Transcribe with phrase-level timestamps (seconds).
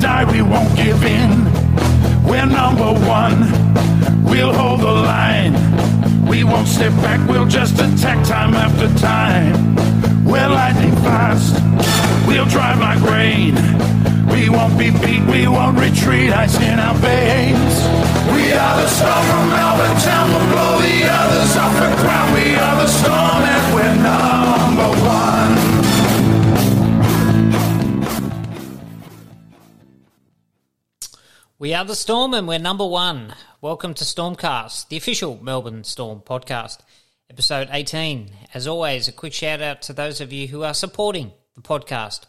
[0.00, 1.44] die, we won't give in.
[2.24, 3.38] We're number one.
[4.24, 5.54] We'll hold the line.
[6.26, 9.74] We won't step back, we'll just attack time after time.
[10.24, 11.54] We're lightning fast.
[12.26, 13.54] We'll drive like rain.
[14.28, 17.74] We won't be beat, we won't retreat, ice in our veins.
[18.34, 22.34] We are the storm from Melbourne town, we'll blow the others off the ground.
[22.34, 24.35] We are the storm and we're number
[31.78, 33.34] We the Storm and we're number one.
[33.60, 36.78] Welcome to Stormcast, the official Melbourne Storm podcast,
[37.28, 38.30] episode 18.
[38.54, 42.22] As always, a quick shout out to those of you who are supporting the podcast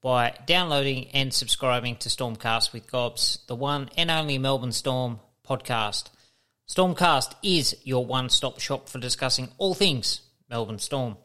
[0.00, 6.04] by downloading and subscribing to Stormcast with Gobbs, the one and only Melbourne Storm podcast.
[6.66, 11.18] Stormcast is your one stop shop for discussing all things Melbourne Storm.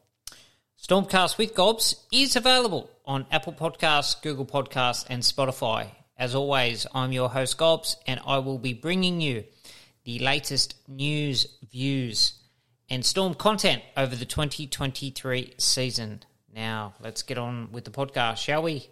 [0.78, 5.92] Stormcast with Gobbs is available on Apple Podcasts, Google Podcasts, and Spotify.
[6.20, 9.46] As always, I'm your host Gobbs, and I will be bringing you
[10.04, 12.34] the latest news, views,
[12.90, 16.24] and Storm content over the 2023 season.
[16.54, 18.90] Now, let's get on with the podcast, shall we?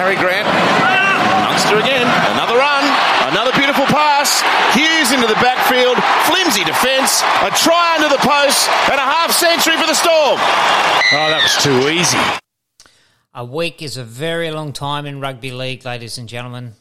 [0.00, 0.48] Harry Grant.
[1.44, 2.06] Munster again.
[2.32, 2.84] Another run.
[3.28, 4.42] Another beautiful pass.
[4.74, 5.96] Hughes into the backfield.
[6.26, 7.22] Flimsy defence.
[7.42, 8.68] A try under the post.
[8.90, 10.38] And a half century for the Storm.
[10.38, 12.18] Oh, that was too easy.
[13.32, 16.74] A week is a very long time in rugby league, ladies and gentlemen.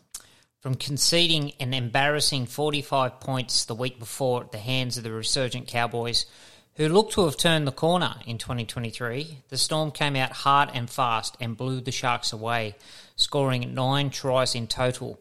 [0.61, 5.67] From conceding an embarrassing 45 points the week before at the hands of the resurgent
[5.67, 6.25] Cowboys,
[6.75, 10.89] who looked to have turned the corner in 2023, the Storm came out hard and
[10.89, 12.75] fast and blew the Sharks away,
[13.15, 15.19] scoring nine tries in total,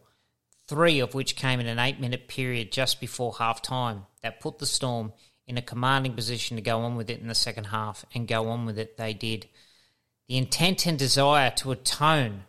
[0.72, 4.06] three of which came in an eight minute period just before half time.
[4.22, 5.12] That put the Storm
[5.47, 8.49] in a commanding position to go on with it in the second half, and go
[8.49, 9.49] on with it they did.
[10.28, 12.44] The intent and desire to atone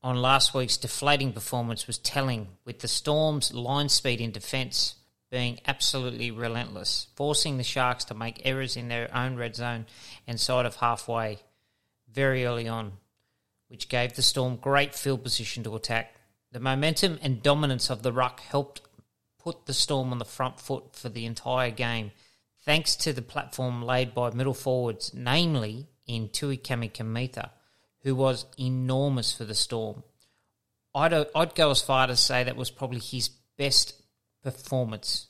[0.00, 4.94] on last week's deflating performance was telling, with the Storm's line speed in defence
[5.28, 9.86] being absolutely relentless, forcing the Sharks to make errors in their own red zone
[10.24, 11.40] and side of halfway
[12.08, 12.92] very early on,
[13.66, 16.15] which gave the Storm great field position to attack.
[16.52, 18.80] The momentum and dominance of the ruck helped
[19.38, 22.12] put the Storm on the front foot for the entire game,
[22.64, 27.50] thanks to the platform laid by middle forwards, namely in Tui Kamikamica,
[28.02, 30.02] who was enormous for the Storm.
[30.94, 34.00] I'd, I'd go as far to say that was probably his best
[34.42, 35.26] performance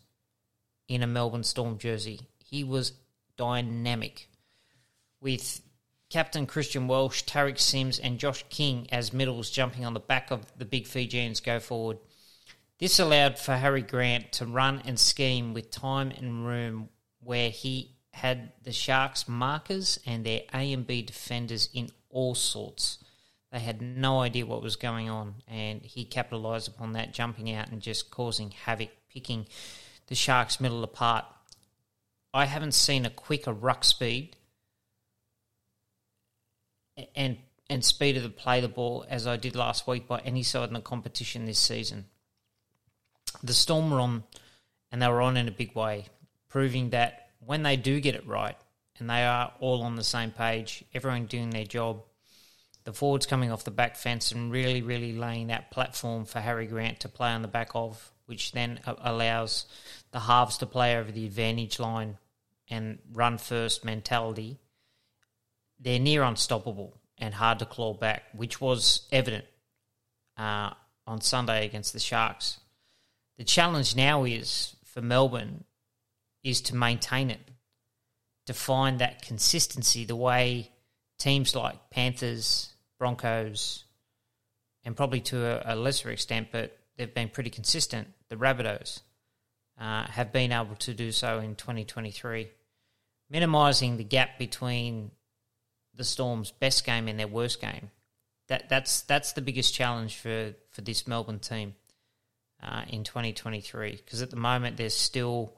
[0.88, 2.20] in a Melbourne Storm jersey.
[2.44, 2.92] He was
[3.36, 4.28] dynamic
[5.20, 5.60] with
[6.08, 10.46] Captain Christian Welch, Tariq Sims, and Josh King as middles jumping on the back of
[10.56, 11.98] the big Fijians go forward.
[12.78, 16.90] This allowed for Harry Grant to run and scheme with time and room
[17.20, 22.98] where he had the Sharks markers and their A and B defenders in all sorts.
[23.50, 27.70] They had no idea what was going on, and he capitalised upon that, jumping out
[27.70, 29.46] and just causing havoc, picking
[30.06, 31.24] the Sharks' middle apart.
[32.32, 34.36] I haven't seen a quicker ruck speed
[37.14, 40.42] and and speed of the play the ball as I did last week by any
[40.42, 42.06] side in the competition this season.
[43.42, 44.22] The Storm were on,
[44.92, 46.06] and they were on in a big way,
[46.48, 48.56] proving that when they do get it right,
[48.98, 52.02] and they are all on the same page, everyone doing their job,
[52.84, 56.66] the forwards coming off the back fence and really, really laying that platform for Harry
[56.66, 59.66] Grant to play on the back of, which then allows
[60.12, 62.16] the halves to play over the advantage line
[62.70, 64.58] and run first mentality.
[65.78, 69.44] They're near unstoppable and hard to claw back, which was evident
[70.36, 70.70] uh,
[71.06, 72.60] on Sunday against the Sharks.
[73.38, 75.64] The challenge now is for Melbourne
[76.42, 77.40] is to maintain it,
[78.46, 80.70] to find that consistency the way
[81.18, 83.84] teams like Panthers, Broncos,
[84.84, 89.00] and probably to a, a lesser extent, but they've been pretty consistent, the Rabbitohs,
[89.78, 92.48] uh, have been able to do so in 2023,
[93.28, 95.10] minimising the gap between
[95.96, 97.90] the Storm's best game and their worst game.
[98.48, 101.74] That that's that's the biggest challenge for, for this Melbourne team
[102.62, 105.54] uh, in 2023 because at the moment there's still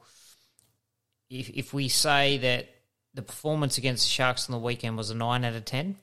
[1.29, 2.67] if if we say that
[3.13, 5.97] the performance against the Sharks on the weekend was a nine out of ten,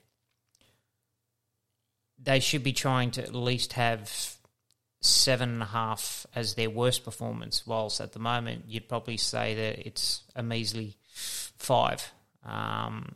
[2.21, 4.37] they should be trying to at least have
[5.01, 7.67] seven and a half as their worst performance.
[7.67, 12.11] Whilst at the moment you'd probably say that it's a measly five,
[12.45, 13.15] um,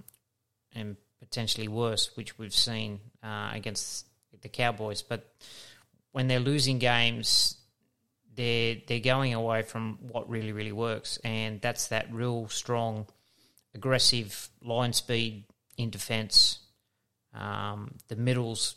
[0.74, 4.08] and potentially worse, which we've seen uh, against
[4.42, 5.02] the Cowboys.
[5.02, 5.34] But
[6.12, 7.56] when they're losing games,
[8.36, 13.06] they're they're going away from what really really works, and that's that real strong,
[13.76, 15.46] aggressive line speed
[15.78, 16.60] in defence.
[17.34, 18.76] Um, the middles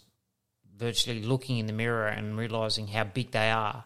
[0.77, 3.85] virtually looking in the mirror and realizing how big they are,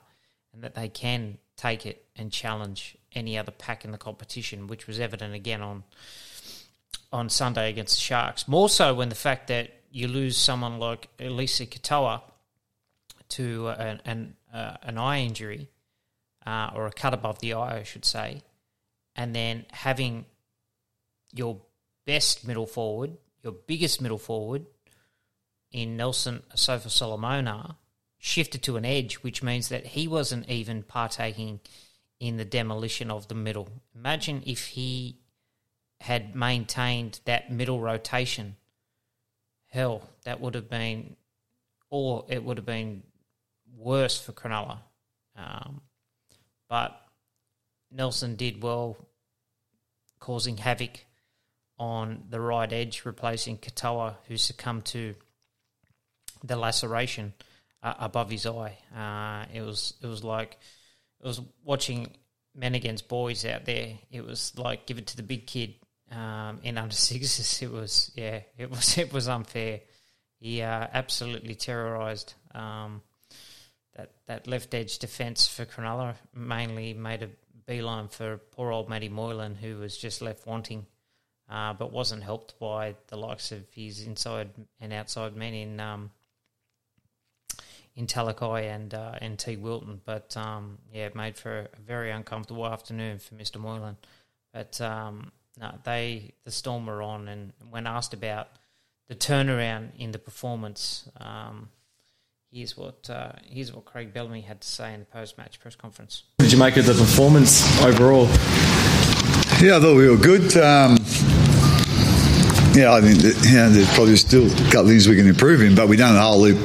[0.53, 4.87] and that they can take it and challenge any other pack in the competition, which
[4.87, 5.85] was evident again on
[7.13, 8.47] on Sunday against the Sharks.
[8.49, 12.23] More so when the fact that you lose someone like Eliesa Katoa
[13.31, 15.69] to an an, uh, an eye injury
[16.47, 18.43] uh, or a cut above the eye, I should say,
[19.17, 20.27] and then having
[21.33, 21.61] your
[22.07, 24.67] best middle forward, your biggest middle forward
[25.71, 27.77] in Nelson Sofa Solomona
[28.19, 31.61] shifted to an edge, which means that he wasn't even partaking
[32.19, 33.69] in the demolition of the middle.
[33.95, 35.19] Imagine if he
[36.01, 38.57] had maintained that middle rotation.
[39.67, 41.17] Hell, that would have been,
[41.91, 43.03] or it would have been
[43.77, 44.79] worse for Cronulla.
[45.37, 45.83] Um,
[46.69, 47.01] but
[47.91, 48.97] Nelson did well,
[50.21, 51.05] causing havoc
[51.79, 55.15] on the right edge, replacing Katoa, who succumbed to
[56.43, 57.33] the laceration
[57.83, 58.79] uh, above his eye.
[58.95, 60.59] Uh, it was it was like
[61.21, 62.09] it was watching
[62.55, 63.95] men against boys out there.
[64.11, 65.75] It was like give it to the big kid
[66.11, 67.63] um, in under sixes.
[67.63, 69.81] It was yeah, it was it was unfair.
[70.41, 73.03] He uh, absolutely terrorised um,
[73.97, 76.15] that that left edge defence for Cronulla.
[76.35, 77.31] Mainly made a
[77.67, 80.87] beeline for poor old Matty Moylan, who was just left wanting.
[81.51, 84.51] Uh, but wasn't helped by the likes of his inside
[84.83, 86.11] and outside men in um,
[87.97, 90.01] in Talakai and uh, and T Wilton.
[90.05, 93.97] But um, yeah, it made for a very uncomfortable afternoon for Mister Moylan.
[94.53, 98.49] But um, no, they the Storm were on, and when asked about
[99.09, 101.69] the turnaround in the performance, um,
[102.53, 105.77] here's what uh, here's what Craig Bellamy had to say in the post match press
[105.77, 106.25] conference.
[106.39, 108.27] Did you make of the performance overall?
[109.61, 110.57] Yeah, I thought we were good.
[110.57, 110.97] Um,
[112.79, 115.27] yeah, I think that, you know, there's probably still a couple of things we can
[115.27, 116.57] improve in, but we've done a whole heap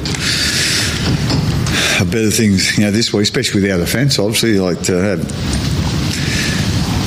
[2.00, 4.20] of better things, you know, this week, especially with our defence.
[4.20, 5.20] Obviously, like to have,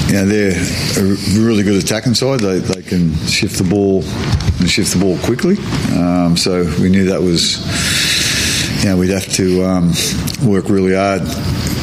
[0.06, 2.40] you know, they're a really good attacking side.
[2.40, 5.56] They, they can shift the ball and shift the ball quickly.
[5.98, 7.58] Um, so we knew that was,
[8.84, 9.92] you know, we'd have to um,
[10.44, 11.22] work really hard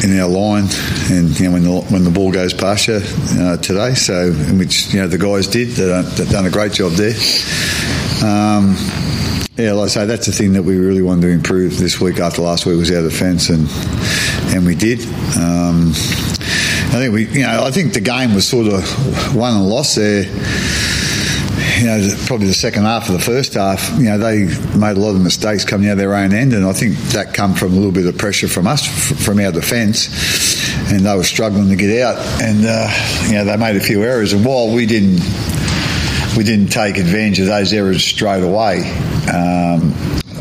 [0.04, 0.68] in our line,
[1.12, 3.00] and you know when the when the ball goes past you
[3.40, 3.94] uh, today.
[3.94, 7.16] So, which you know the guys did, they they've done a great job there.
[8.24, 8.76] Um,
[9.56, 12.20] yeah, like I say, that's the thing that we really wanted to improve this week
[12.20, 13.68] after last week was our defence, and
[14.56, 15.00] and we did.
[15.38, 15.94] Um,
[16.94, 19.96] I think we, you know, I think the game was sort of won and lost
[19.96, 20.26] there.
[21.80, 24.46] You know, probably the second half of the first half, you know, they
[24.78, 27.34] made a lot of mistakes coming out of their own end, and I think that
[27.34, 28.86] come from a little bit of pressure from us,
[29.26, 33.58] from our defence, and they were struggling to get out, and uh, you know, they
[33.58, 35.20] made a few errors, and while we didn't
[36.38, 38.82] we didn't take advantage of those errors straight away.
[39.34, 39.94] Um,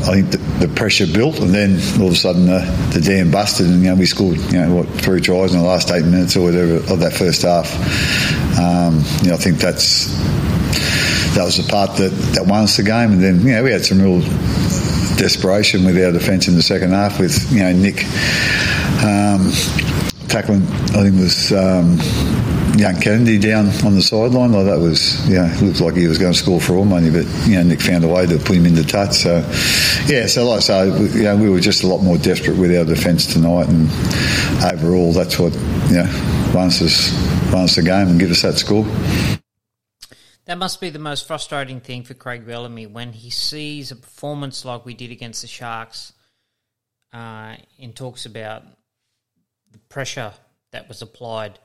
[0.03, 2.61] I think the, pressure built, and then all of a sudden the,
[2.93, 5.65] the dam busted, and you know we scored you know what three tries in the
[5.65, 7.73] last eight minutes or whatever of that first half.
[8.59, 10.07] Um, you know, I think that's
[11.37, 13.71] that was the part that, that won us the game, and then you know we
[13.71, 14.21] had some real
[15.17, 18.05] desperation with our defence in the second half with you know Nick
[19.05, 19.53] um,
[20.29, 20.63] tackling.
[20.97, 21.53] I think was.
[21.53, 22.42] Um,
[22.83, 24.53] young Kennedy down on the sideline.
[24.53, 27.25] Like that was, yeah, looked like he was going to score for all money, but
[27.47, 29.13] you know Nick found a way to put him into touch.
[29.13, 29.37] So
[30.07, 30.87] yeah, so like I say,
[31.17, 33.89] you know, we were just a lot more desperate with our defence tonight, and
[34.75, 35.55] overall, that's what
[35.89, 37.13] you know us
[37.53, 38.85] won the game and give us that score.
[40.47, 44.65] That must be the most frustrating thing for Craig Bellamy when he sees a performance
[44.65, 46.13] like we did against the Sharks
[47.13, 48.65] uh, and talks about
[49.71, 50.33] the pressure
[50.73, 51.61] that was applied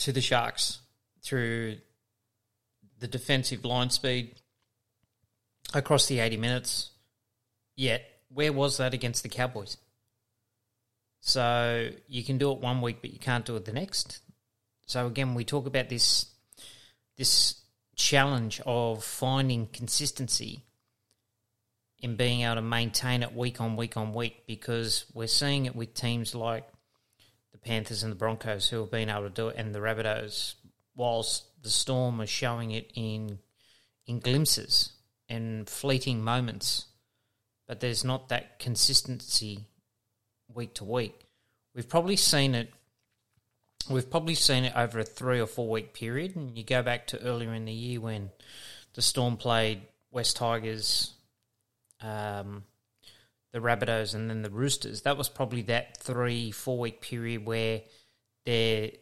[0.00, 0.80] to the Sharks
[1.22, 1.76] through
[2.98, 4.34] the defensive line speed
[5.72, 6.90] across the 80 minutes.
[7.76, 9.76] Yet, where was that against the Cowboys?
[11.20, 14.20] So you can do it one week, but you can't do it the next.
[14.86, 16.26] So again, we talk about this
[17.16, 17.56] this
[17.96, 20.64] challenge of finding consistency
[21.98, 25.76] in being able to maintain it week on week on week because we're seeing it
[25.76, 26.66] with teams like
[27.62, 30.54] Panthers and the Broncos who have been able to do it, and the Rabbitohs,
[30.94, 33.38] whilst the Storm are showing it in
[34.06, 34.92] in glimpses
[35.28, 36.86] and fleeting moments,
[37.68, 39.66] but there's not that consistency
[40.52, 41.26] week to week.
[41.74, 42.72] We've probably seen it.
[43.88, 47.06] We've probably seen it over a three or four week period, and you go back
[47.08, 48.30] to earlier in the year when
[48.94, 51.12] the Storm played Wests Tigers,
[52.00, 52.64] um,
[53.52, 57.82] the Rabbitohs and then the Roosters, that was probably that three four week period where
[58.44, 58.98] they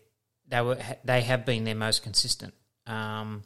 [0.49, 2.55] they were they have been their most consistent.
[2.87, 3.45] Um,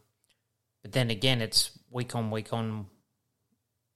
[0.83, 2.87] but then again, it's week on week on,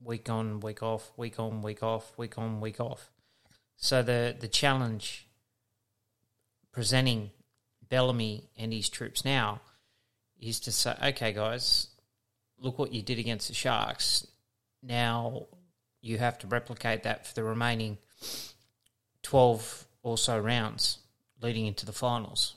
[0.03, 3.11] week on week off, week on week off, week on week off.
[3.77, 5.29] So the the challenge
[6.73, 7.31] presenting
[7.89, 9.61] Bellamy and his troops now
[10.41, 11.89] is to say, okay, guys,
[12.59, 14.27] look what you did against the Sharks.
[14.83, 15.47] Now
[16.01, 17.99] you have to replicate that for the remaining
[19.23, 20.99] 12 or so rounds
[21.43, 22.57] leading into the finals.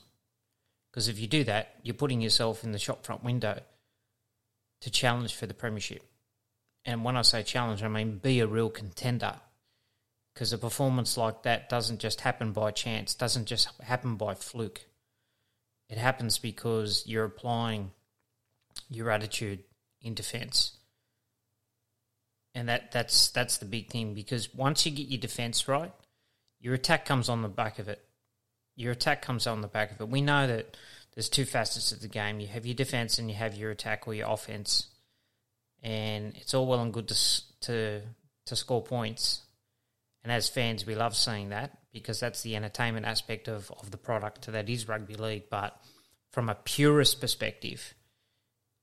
[0.90, 3.60] Because if you do that, you're putting yourself in the shop front window
[4.80, 6.02] to challenge for the Premiership.
[6.84, 9.34] And when I say challenge, I mean be a real contender.
[10.32, 14.82] Because a performance like that doesn't just happen by chance, doesn't just happen by fluke.
[15.88, 17.90] It happens because you're applying
[18.88, 19.64] your attitude
[20.00, 20.76] in defence.
[22.54, 25.92] And that, that's that's the big thing because once you get your defence right,
[26.60, 28.04] your attack comes on the back of it.
[28.76, 30.08] Your attack comes on the back of it.
[30.08, 30.76] We know that
[31.14, 32.40] there's two facets of the game.
[32.40, 34.88] You have your defence and you have your attack or your offence.
[35.82, 37.16] And it's all well and good to
[37.62, 38.02] to
[38.46, 39.42] to score points.
[40.22, 43.96] And as fans, we love seeing that because that's the entertainment aspect of, of the
[43.96, 45.44] product that is rugby league.
[45.50, 45.80] But
[46.30, 47.94] from a purist perspective,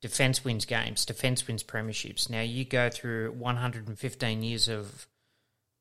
[0.02, 2.30] defence wins games, defence wins premierships.
[2.30, 5.08] Now you go through 115 years of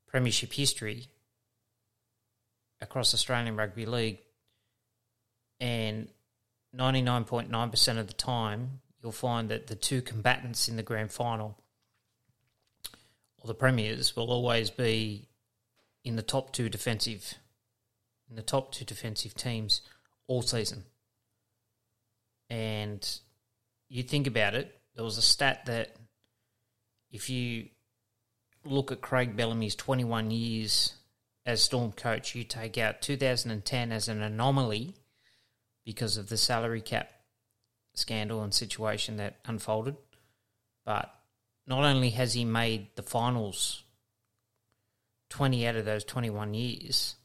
[0.09, 1.07] premiership history
[2.81, 4.19] across Australian rugby league,
[5.61, 6.09] and
[6.75, 11.57] 99.9% of the time you'll find that the two combatants in the grand final
[13.39, 15.29] or the premiers will always be
[16.05, 17.35] in the top two defensive
[18.29, 19.83] in the top two defensive teams
[20.27, 20.85] all season.
[22.51, 23.09] And
[23.89, 25.95] you think about it, there was a stat that
[27.11, 27.69] if you
[28.65, 30.95] look at Craig Bellamy's 21 years
[31.45, 34.95] as Storm coach, you take out 2010 as an anomaly
[35.85, 37.11] because of the salary cap
[37.95, 39.97] scandal and situation that unfolded.
[40.85, 41.13] But
[41.67, 43.85] not only has he made the finals
[45.31, 47.17] 20 out of those 21 years,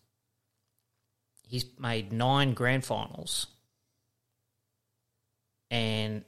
[1.47, 3.47] he's made nine grand finals.
[5.69, 6.23] And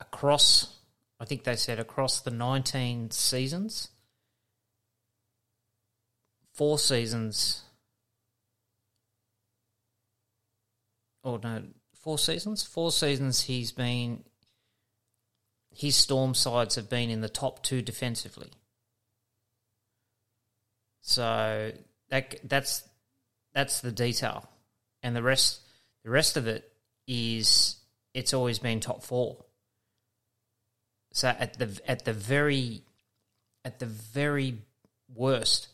[0.00, 0.76] across,
[1.18, 3.88] I think they said across the 19 seasons,
[6.52, 7.62] four seasons,
[11.22, 11.62] or no,
[11.94, 12.62] four seasons.
[12.62, 14.24] Four seasons he's been.
[15.72, 18.50] His storm sides have been in the top two defensively.
[21.02, 21.72] So
[22.10, 22.82] that that's
[23.52, 24.48] that's the detail,
[25.02, 25.60] and the rest
[26.04, 26.70] the rest of it
[27.06, 27.76] is
[28.14, 29.44] it's always been top four.
[31.12, 32.82] So at the at the very
[33.64, 34.58] at the very
[35.14, 35.68] worst,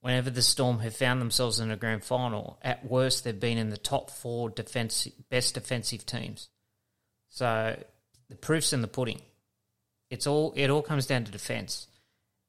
[0.00, 3.70] whenever the Storm have found themselves in a grand final, at worst they've been in
[3.70, 6.48] the top four defense best defensive teams.
[7.28, 7.78] So
[8.28, 9.20] the proof's in the pudding.
[10.10, 11.86] It's all it all comes down to defense.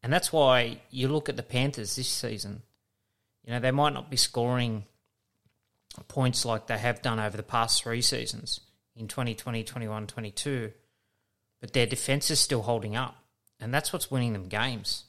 [0.02, 2.62] And that's why you look at the Panthers this season.
[3.46, 4.84] You know, they might not be scoring
[6.08, 8.60] points like they have done over the past three seasons
[8.96, 10.72] in 2020, 21, 22,
[11.64, 13.16] but their defense is still holding up.
[13.58, 15.06] And that's what's winning them games.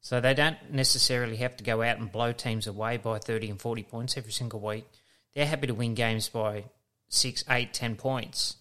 [0.00, 3.60] So they don't necessarily have to go out and blow teams away by 30 and
[3.60, 4.86] 40 points every single week.
[5.34, 6.66] They're happy to win games by
[7.08, 8.58] six, eight, ten points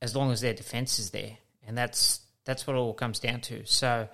[0.00, 1.38] as long as their defense is there.
[1.66, 3.66] And that's that's what it all comes down to.
[3.66, 4.08] So,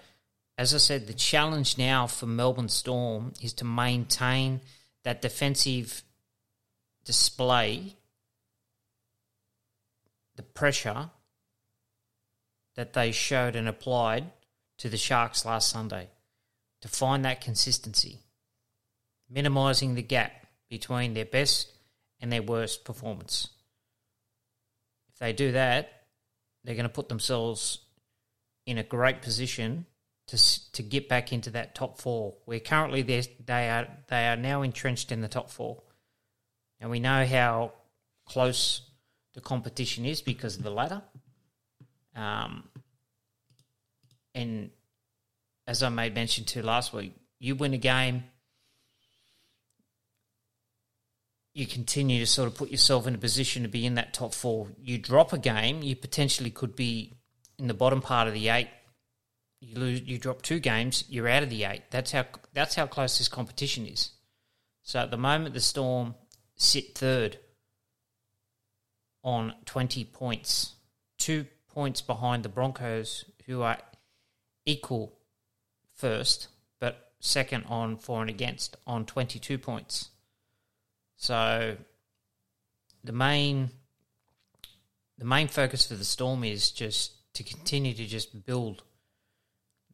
[0.57, 4.63] as I said, the challenge now for Melbourne Storm is to maintain
[5.03, 6.03] that defensive
[7.05, 7.99] display,
[10.41, 11.11] the pressure
[12.75, 14.25] that they showed and applied
[14.79, 16.09] to the Sharks last Sunday,
[16.81, 18.21] to find that consistency,
[19.29, 21.71] minimising the gap between their best
[22.21, 23.49] and their worst performance.
[25.13, 26.05] If they do that,
[26.65, 27.81] they're going to put themselves
[28.65, 29.85] in a great position
[30.29, 32.37] to to get back into that top four.
[32.47, 35.83] Where currently they they are they are now entrenched in the top four,
[36.81, 37.73] and we know how
[38.25, 38.90] close
[39.35, 41.03] the competition is because of the ladder.
[42.15, 42.65] Um,
[44.35, 44.71] and
[45.67, 48.25] as I made mention to last week, you win a game,
[51.55, 54.35] you continue to sort of put yourself in a position to be in that top
[54.35, 54.69] four.
[54.81, 57.15] You drop a game, you potentially could be
[57.59, 58.69] in the bottom part of the eight,
[59.61, 61.83] you lose, you drop two games, you're out of the eight.
[61.91, 64.13] That's how that's how close this competition is.
[64.83, 66.15] So at the moment, the Storm
[66.57, 67.39] sit third
[69.23, 70.75] on twenty points,
[71.19, 73.79] two points behind the Broncos, who are
[74.67, 75.13] equal
[75.95, 76.49] first,
[76.79, 80.11] but second on for and against on 22 points.
[81.17, 81.77] So
[83.05, 83.71] the main
[85.19, 88.83] the main focus for the Storm is just to continue to just build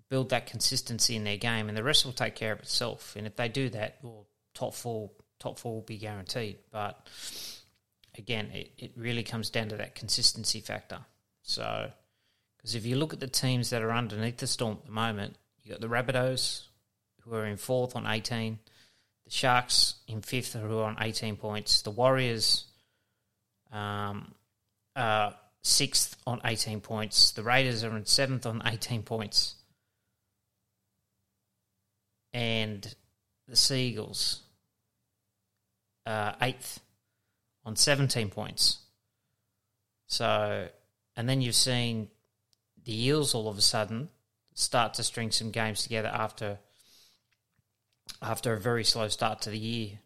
[0.09, 3.17] build that consistency in their game, and the rest will take care of itself.
[3.17, 6.59] And if they do that, well, top four top four will be guaranteed.
[6.71, 7.09] But
[8.19, 11.01] again, it, it really comes down to that consistency factor.
[11.43, 11.91] So,
[12.57, 15.37] because if you look at the teams that are underneath the Storm at the moment,
[15.63, 16.65] you got the Rabbitohs,
[17.23, 18.59] who are in fourth on 18,
[19.25, 22.65] the Sharks in fifth, who are on 18 points, the Warriors,
[23.73, 24.35] um,
[24.95, 25.33] uh,
[25.63, 29.57] sixth on 18 points, the Raiders are in seventh on 18 points,
[32.33, 32.95] and
[33.49, 34.41] the Seagulls,
[36.07, 36.81] uh, eighth
[37.67, 38.79] on 17 points.
[40.07, 40.69] So,
[41.17, 42.09] and then you've seen
[42.85, 44.09] the Eels all of a sudden
[44.55, 46.59] start to string some games together after
[48.23, 49.99] after a very slow start to the year.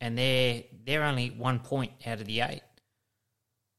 [0.00, 2.62] And they're they're only one point out of the eight.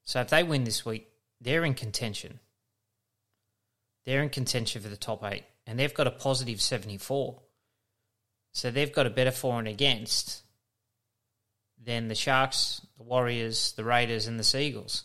[0.06, 1.10] So if they win this week,
[1.42, 2.40] they're in contention.
[4.06, 5.44] They're in contention for the top eight.
[5.68, 7.42] And they've got a positive seventy four.
[8.54, 10.44] So they've got a better for and against
[11.84, 15.04] than the Sharks, the Warriors, the Raiders, and the Seagulls.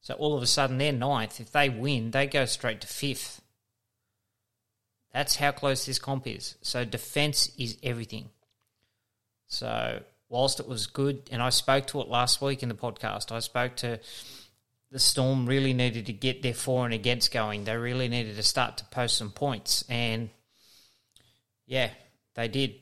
[0.00, 1.40] So all of a sudden they're ninth.
[1.40, 3.42] If they win, they go straight to fifth.
[5.12, 6.56] That's how close this comp is.
[6.62, 8.30] So defense is everything.
[9.46, 13.32] So whilst it was good, and I spoke to it last week in the podcast,
[13.32, 14.00] I spoke to
[14.90, 17.64] the Storm really needed to get their for and against going.
[17.64, 20.30] They really needed to start to post some points, and
[21.66, 21.90] yeah,
[22.34, 22.76] they did.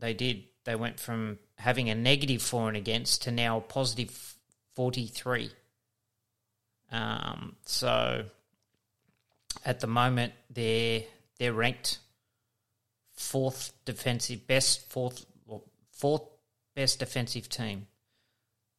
[0.00, 0.44] They did.
[0.64, 4.36] They went from having a negative for and against to now positive
[4.74, 5.50] 43.
[6.90, 8.24] Um, so
[9.64, 11.02] at the moment, they're
[11.38, 11.98] they're ranked
[13.12, 15.26] fourth defensive best fourth
[15.92, 16.22] fourth
[16.74, 17.86] best defensive team.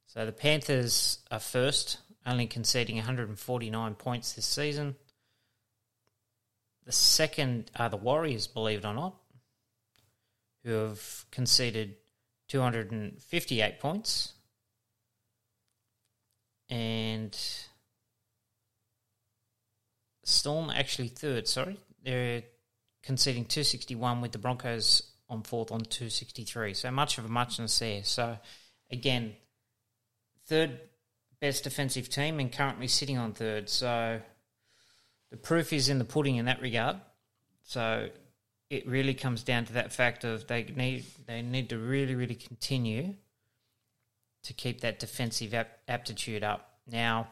[0.08, 4.96] So the Panthers are first, only conceding 149 points this season.
[6.86, 9.16] The second are the Warriors, believe it or not,
[10.64, 11.98] who have conceded
[12.50, 14.34] 258 points.
[16.70, 17.38] And
[20.24, 21.80] Storm actually third, sorry.
[22.04, 22.44] They're
[23.04, 26.74] conceding 261 with the Broncos on fourth on 263.
[26.74, 28.04] So much of a muchness there.
[28.04, 28.38] So
[28.92, 29.36] again,
[30.46, 30.80] third
[31.40, 33.70] best defensive team and currently sitting on third.
[33.70, 34.22] So
[35.32, 36.98] the proof is in the pudding in that regard.
[37.64, 38.10] So
[38.70, 42.36] it really comes down to that fact of they need they need to really really
[42.36, 43.16] continue
[44.44, 46.80] to keep that defensive ap- aptitude up.
[46.88, 47.28] Now,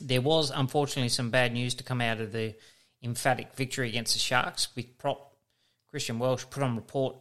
[0.00, 2.54] there was unfortunately some bad news to come out of the
[3.02, 5.34] emphatic victory against the Sharks with prop
[5.88, 7.16] Christian Welch put on report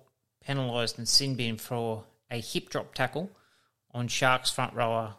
[0.45, 3.32] penalised and sin bin for a hip drop tackle
[3.91, 5.15] on Sharks front rower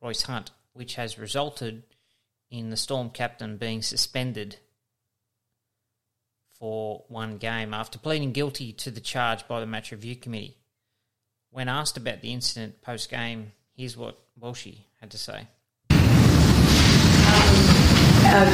[0.00, 1.82] Royce Hunt, which has resulted
[2.50, 4.58] in the Storm captain being suspended
[6.64, 10.56] for one game after pleading guilty to the charge by the match review committee.
[11.50, 15.46] When asked about the incident post game, here's what Welshie had to say.
[18.30, 18.48] Um,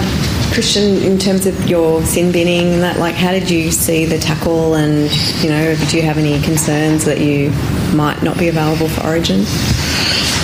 [0.52, 4.18] Christian, in terms of your sin binning and that, like, how did you see the
[4.18, 5.08] tackle, and
[5.40, 7.50] you know, do you have any concerns that you
[7.94, 9.44] might not be available for Origin?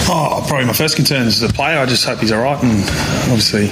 [0.09, 1.81] Oh, probably my first concern is the player.
[1.81, 2.85] I just hope he's all right, and
[3.29, 3.70] obviously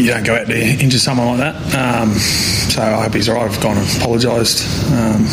[0.00, 1.74] you don't go out there injure someone like that.
[1.74, 2.14] Um,
[2.72, 3.42] so I hope he's right.
[3.42, 4.64] I've gone and apologised.
[4.92, 5.26] Um,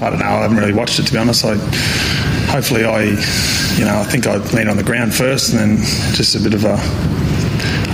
[0.00, 0.26] I don't know.
[0.26, 1.44] I haven't really watched it to be honest.
[1.44, 1.56] I
[2.52, 3.04] hopefully I,
[3.78, 5.76] you know, I think I landed on the ground first, and then
[6.14, 6.76] just a bit of a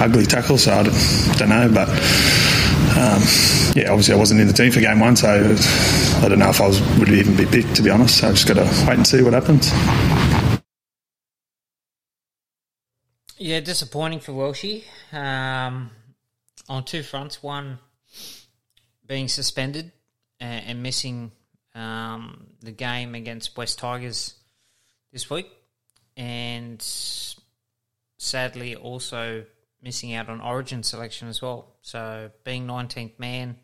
[0.02, 0.58] ugly tackle.
[0.58, 1.88] So I don't, don't know, but.
[2.98, 3.22] Um,
[3.76, 6.60] yeah, obviously I wasn't in the team for game one, so I don't know if
[6.60, 8.18] I was would even be picked to be honest.
[8.18, 9.70] So I've just got to wait and see what happens.
[13.36, 14.82] Yeah, disappointing for Welshie
[15.12, 15.90] um,
[16.68, 17.40] on two fronts.
[17.40, 17.78] One,
[19.08, 19.90] being suspended
[20.38, 21.32] and, and missing
[21.74, 24.34] um, the game against Wests Tigers
[25.12, 25.50] this week,
[26.16, 26.80] and
[28.18, 29.44] sadly also
[29.82, 31.74] missing out on Origin selection as well.
[31.82, 33.56] So being 19th man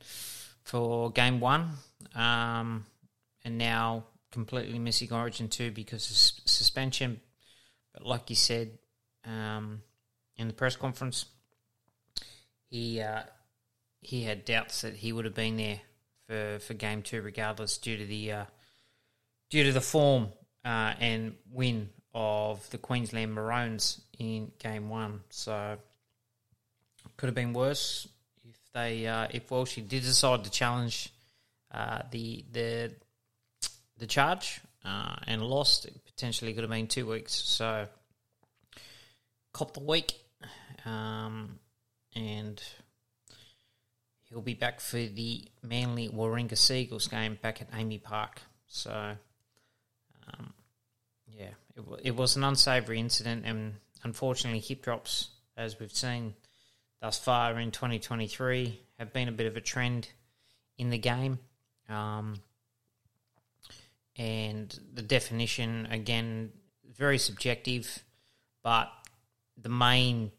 [0.62, 1.70] for game one,
[2.14, 2.86] um,
[3.44, 6.16] and now completely missing Origin two because of
[6.48, 7.20] suspension.
[7.92, 8.78] But like you said
[9.24, 9.82] um,
[10.36, 11.26] in the press conference,
[12.70, 13.22] he uh,
[14.04, 15.80] he had doubts that he would have been there
[16.26, 18.44] for, for game two, regardless, due to the uh,
[19.50, 20.28] due to the form
[20.64, 25.20] uh, and win of the Queensland Maroons in game one.
[25.30, 25.76] So
[27.16, 28.08] could have been worse.
[28.48, 31.12] If they uh, if Walshy did decide to challenge
[31.72, 32.92] uh, the the
[33.98, 37.34] the charge uh, and lost, it potentially could have been two weeks.
[37.34, 37.86] So,
[39.52, 40.14] cop the week,
[40.84, 41.58] um,
[42.14, 42.62] and
[44.34, 48.42] he'll be back for the Manly Warringah Seagulls game back at AAMI Park.
[48.66, 48.90] So,
[50.26, 50.52] um,
[51.28, 56.34] yeah, it, wa- it was an unsavoury incident, and unfortunately, hip drops, as we've seen
[57.00, 60.08] thus far in 2023, have been a bit of a trend
[60.78, 61.38] in the game.
[61.88, 62.40] Um,
[64.16, 66.50] and the definition, again,
[66.96, 68.02] very subjective,
[68.64, 68.90] but
[69.56, 70.32] the main,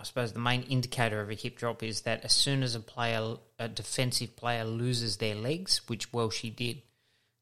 [0.00, 2.80] I suppose, the main indicator of a hip drop is that as soon as a
[2.80, 6.80] player, a defensive player, loses their legs, which well she did,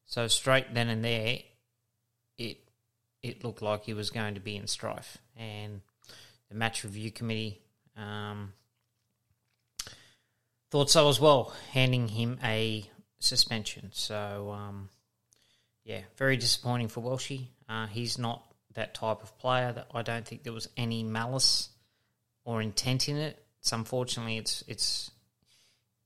[0.05, 1.39] so straight then and there,
[2.37, 2.57] it
[3.23, 5.81] it looked like he was going to be in strife, and
[6.49, 7.61] the match review committee
[7.95, 8.53] um,
[10.69, 12.85] thought so as well, handing him a
[13.19, 13.89] suspension.
[13.93, 14.89] So, um,
[15.85, 17.47] yeah, very disappointing for Welshie.
[17.69, 18.43] Uh, he's not
[18.73, 19.71] that type of player.
[19.71, 21.69] That I don't think there was any malice
[22.49, 23.37] or intent in it.
[23.59, 25.11] It's unfortunately, it's it's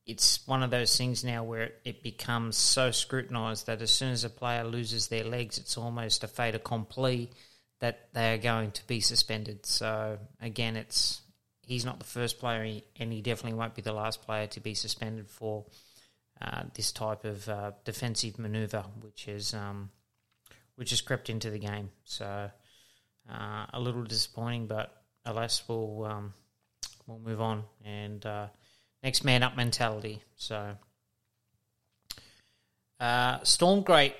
[0.05, 4.11] it's one of those things now where it, it becomes so scrutinised that as soon
[4.11, 7.29] as a player loses their legs, it's almost a fait accompli
[7.79, 9.65] that they are going to be suspended.
[9.65, 11.21] So again, it's
[11.65, 14.73] he's not the first player, and he definitely won't be the last player to be
[14.73, 15.65] suspended for
[16.41, 19.91] uh, this type of uh, defensive manoeuvre, which is um,
[20.75, 21.89] which has crept into the game.
[22.03, 22.51] So
[23.31, 26.33] uh, a little disappointing, but alas, we'll um,
[27.07, 28.47] we'll move on and uh,
[29.01, 30.21] next man up mentality.
[30.35, 30.75] So
[32.99, 34.15] uh, Storm great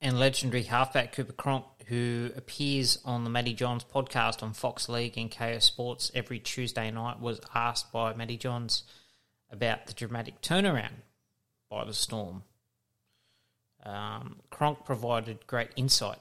[0.00, 5.16] and legendary halfback Cooper Cronk, who appears on the Matty Johns podcast on Fox League
[5.16, 8.84] and Kayo Sports every Tuesday night, was asked by Matty Johns
[9.50, 10.92] about the dramatic turnaround
[11.70, 12.42] by the Storm.
[13.84, 16.18] Um, Cronk provided great insight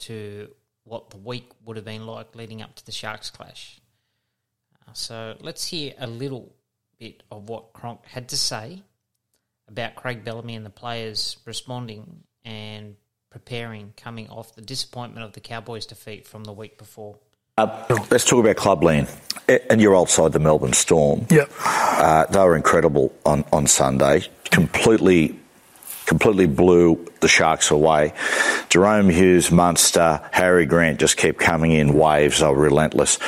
[0.00, 0.48] to
[0.88, 3.80] what the week would have been like leading up to the Sharks clash.
[4.86, 6.52] Uh, so let's hear a little
[6.98, 8.82] bit of what Cronk had to say
[9.68, 12.96] about Craig Bellamy and the players responding and
[13.30, 17.18] preparing coming off the disappointment of the Cowboys' defeat from the week before.
[17.58, 19.08] Let's talk about Clubland
[19.68, 21.26] and your old side, the Melbourne Storm.
[21.28, 21.50] Yep.
[21.60, 24.22] Uh, they were incredible on, on Sunday.
[24.50, 25.38] Completely,
[26.08, 28.14] completely blew the Sharks away.
[28.70, 32.40] Jerome Hughes, Munster, Harry Grant just kept coming in waves.
[32.40, 33.18] They were relentless.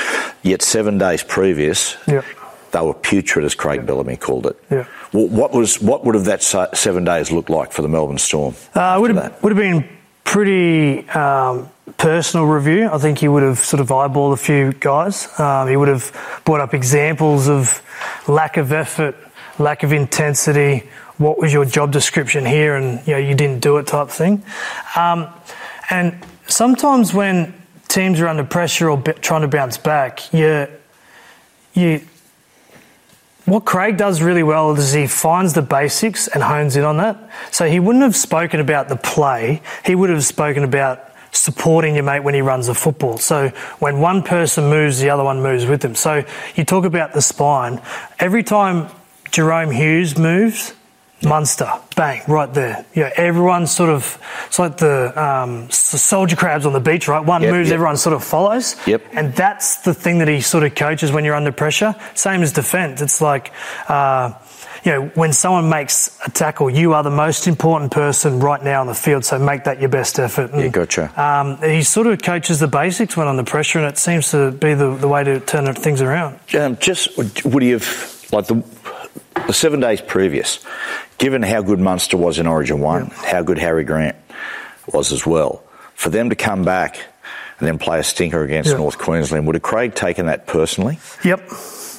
[0.43, 2.25] Yet seven days previous, Yep.
[2.73, 4.57] they were putrid, as Craig Bellamy called it.
[4.71, 4.85] Yeah.
[5.12, 8.55] Wh- What was what would have that seven days looked like for the Melbourne Storm?
[8.75, 9.85] Uh, would have would have been
[10.25, 12.88] pretty um, personal review.
[12.90, 15.29] I think he would have sort of eyeballed a few guys.
[15.38, 16.12] Um, he would have
[16.45, 17.83] brought up examples of
[18.29, 19.16] lack of effort,
[19.61, 20.88] lack of intensity.
[21.18, 24.42] What was your job description here, and you know you didn't do it type thing.
[24.96, 25.29] Um,
[25.90, 27.55] and sometimes when
[27.88, 30.66] teams are under pressure or b- trying to bounce back, you
[31.75, 32.01] you
[33.44, 37.18] what Craig does really well is he finds the basics and hones in on that.
[37.51, 39.61] So he wouldn't have spoken about the play.
[39.85, 43.18] He would have spoken about supporting your mate when he runs the football.
[43.18, 45.94] So when one person moves, the other one moves with them.
[45.94, 47.81] So you talk about the spine.
[48.20, 48.88] Every time
[49.31, 50.75] Jerome Hughes moves,
[51.23, 52.87] Munster, bang, right there.
[52.95, 57.23] Yeah, everyone sort of, it's like the um, soldier crabs on the beach, right?
[57.25, 57.75] One Yep, moves, yep.
[57.75, 58.75] everyone sort of follows.
[58.87, 59.03] Yep.
[59.12, 61.95] And that's the thing that he sort of coaches when you're under pressure.
[62.14, 63.03] Same as defence.
[63.03, 63.53] It's like,
[63.88, 64.33] uh,
[64.83, 68.81] you know, when someone makes a tackle, you are the most important person right now
[68.81, 70.53] on the field, so make that your best effort.
[70.53, 71.12] And, Yeah, gotcha.
[71.23, 74.73] Um, he sort of coaches the basics when under pressure, and it seems to be
[74.73, 76.40] the, the way to turn things around.
[76.59, 77.14] Um, just
[77.45, 78.64] would he have like the
[79.46, 80.64] the seven days previous,
[81.18, 84.16] given how good Munster was in Origin One, how good Harry Grant
[84.92, 85.62] was as well,
[85.94, 86.96] for them to come back
[87.59, 88.79] and then play a stinker against Yeah.
[88.79, 90.99] North Queensland, would have Craig taken that personally?
[91.25, 91.51] Yep.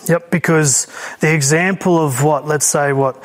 [0.08, 0.88] Yep, because
[1.20, 3.22] the example of what, let's say, what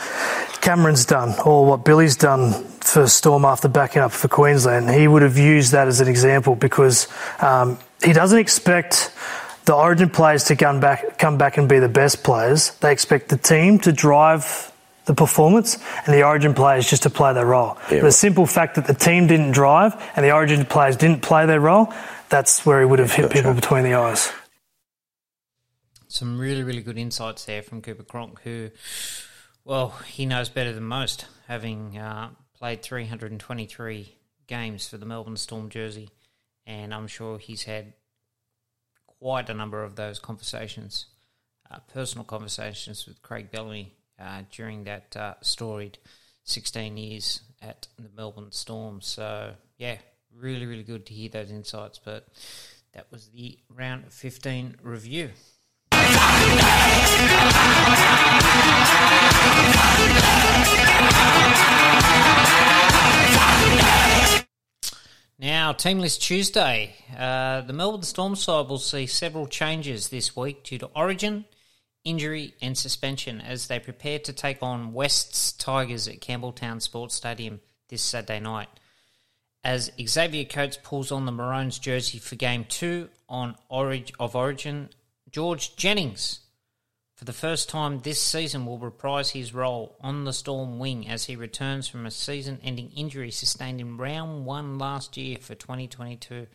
[0.61, 5.23] Cameron's done or what Billy's done for Storm after backing up for Queensland, he would
[5.23, 7.09] have used that as an example because
[7.41, 9.11] um, he doesn't expect
[9.67, 12.71] the Origin players to come back, come back and be the best players.
[12.77, 14.73] They expect the team to drive
[15.07, 15.77] the performance
[16.07, 17.77] and the Origin players just to play their role.
[17.91, 18.01] Yeah.
[18.01, 21.61] The simple fact that the team didn't drive and the Origin players didn't play their
[21.61, 21.93] role,
[22.29, 23.35] that's where he would have hit Gotcha.
[23.35, 24.33] people between the eyes.
[26.09, 28.71] Some really, really good insights there from Cooper Cronk, who,
[29.65, 35.69] well, he knows better than most, having uh, played 323 games for the Melbourne Storm
[35.69, 36.11] jersey,
[36.65, 37.93] and I'm sure he's had
[39.21, 41.07] quite a number of those conversations
[41.71, 45.99] uh, personal conversations with Craig Bellamy uh, during that uh, storied
[46.45, 49.01] 16 years at the Melbourne Storm.
[49.01, 49.97] So, yeah,
[50.35, 51.99] really, really good to hear those insights.
[52.03, 52.29] But
[52.93, 55.31] that was the round 15 review.
[65.39, 66.95] Now, Team List Tuesday.
[67.15, 71.45] Uh, the Melbourne Storm side will see several changes this week due to origin,
[72.05, 77.61] injury, and suspension as they prepare to take on Wests Tigers at Campbelltown Sports Stadium
[77.89, 78.69] this Saturday night.
[79.63, 84.89] As Xavier Coates pulls on the Maroons jersey for Game 2 on orig- of Origin,
[85.31, 86.46] George Jennings
[87.17, 91.25] for the first time this season, will reprise his role on the Storm wing as
[91.25, 96.47] he returns from a season ending injury sustained in round one last year for 2022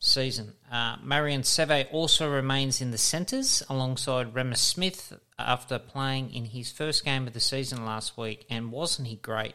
[0.00, 0.54] season.
[0.72, 6.72] Uh, Marion Seve also remains in the centres alongside Reimis Smith after playing in his
[6.72, 8.46] first game of the season last week.
[8.50, 9.54] And wasn't he great?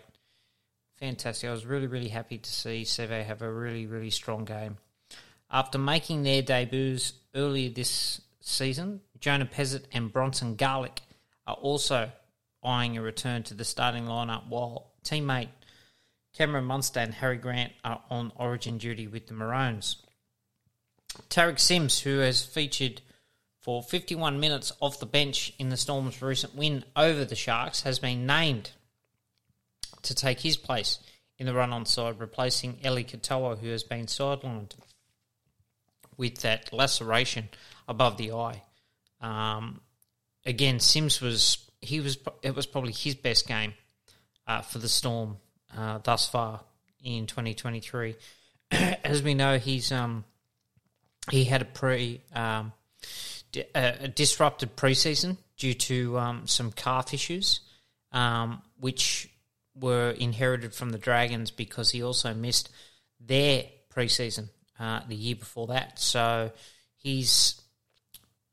[0.97, 1.49] Fantastic.
[1.49, 4.77] I was really, really happy to see Seve have a really, really strong game.
[5.51, 11.01] After making their debuts earlier this season, Jonah Pezet and Bronson Garlick
[11.47, 12.11] are also
[12.63, 15.49] eyeing a return to the starting lineup, while teammate
[16.37, 19.97] Cameron Munster and Harry Grant are on origin duty with the Maroons.
[21.31, 23.01] Tariq Sims, who has featured
[23.61, 27.97] for 51 minutes off the bench in the Storm's recent win over the Sharks, has
[27.97, 28.73] been named
[30.03, 30.99] to take his place
[31.39, 34.73] in the run on side, replacing Eli Katoa, who has been sidelined
[36.15, 37.49] with that laceration
[37.87, 38.61] above the eye.
[39.21, 39.81] Um,
[40.45, 43.73] again, Sims was he was it was probably his best game
[44.47, 45.37] uh, for the Storm
[45.75, 46.61] uh, thus far
[47.03, 48.15] in 2023.
[48.71, 50.25] As we know, he's um,
[51.31, 52.73] he had a pre um,
[53.73, 57.61] a disrupted preseason due to um, some calf issues,
[58.11, 59.29] um, which
[59.75, 62.69] were inherited from the Dragons because he also missed
[63.19, 64.49] their preseason
[64.79, 65.99] uh, the year before that.
[65.99, 66.51] So
[66.97, 67.61] he's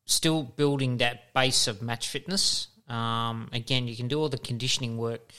[0.05, 2.69] still building that base of match fitness.
[2.89, 5.33] Um, again, you can do all the conditioning work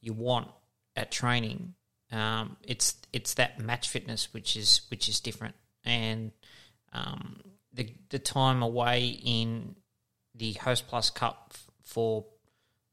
[0.00, 0.48] you want
[0.94, 1.74] at training.
[2.12, 6.30] Um, it's it's that match fitness which is which is different, and
[6.92, 7.40] um,
[7.72, 9.74] the the time away in
[10.34, 12.24] the Hostplus Cup for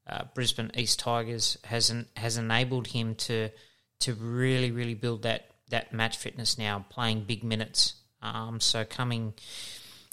[0.07, 3.49] uh, Brisbane East Tigers has en- has enabled him to
[3.99, 7.95] to really really build that that match fitness now, playing big minutes.
[8.21, 9.33] Um, so coming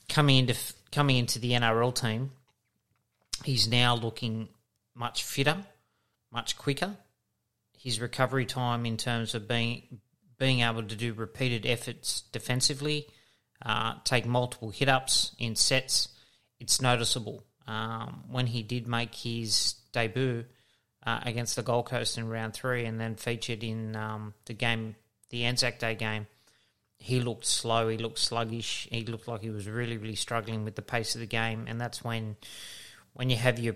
[0.08, 0.56] coming into
[0.92, 2.32] coming into the NRL team,
[3.44, 4.48] he's now looking
[4.94, 5.56] much fitter,
[6.32, 6.96] much quicker.
[7.78, 10.00] His recovery time in terms of being
[10.38, 13.06] being able to do repeated efforts defensively,
[13.64, 16.08] uh, take multiple hit ups in sets,
[16.58, 17.44] it's noticeable.
[17.66, 20.46] Um, when he did make his debut
[21.06, 24.96] uh, against the Gold Coast in round three and then featured in um, the game,
[25.28, 26.26] the Anzac Day game,
[27.00, 30.76] he looked slow, he looked sluggish, he looked like he was really, really struggling with
[30.76, 32.36] the pace of the game, and that's when
[33.14, 33.74] when you have your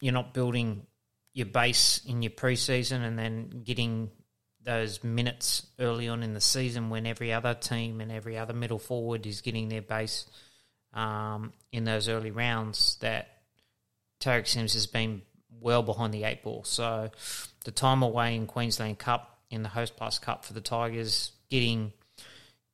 [0.00, 0.84] you're not building
[1.32, 4.10] your base in your preseason and then getting
[4.62, 8.78] those minutes early on in the season when every other team and every other middle
[8.78, 10.26] forward is getting their base
[10.94, 13.28] um, in those early rounds that
[14.20, 15.22] Tariq Sims has been
[15.60, 16.64] well behind the eight ball.
[16.64, 17.10] So
[17.64, 21.92] the time away in Queensland Cup in the Hostplus Cup for the Tigers, getting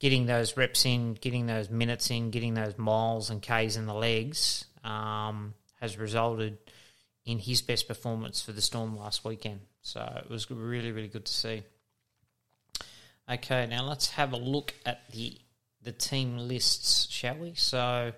[0.00, 3.94] getting those reps in, getting those minutes in, getting those miles and Ks in the
[3.94, 6.58] legs um, has resulted
[7.26, 9.60] in his best performance for the Storm last weekend.
[9.82, 11.62] So it was really, really good to see.
[13.30, 15.38] Okay, now let's have a look at the
[15.82, 17.54] the team lists, shall we?
[17.54, 18.12] So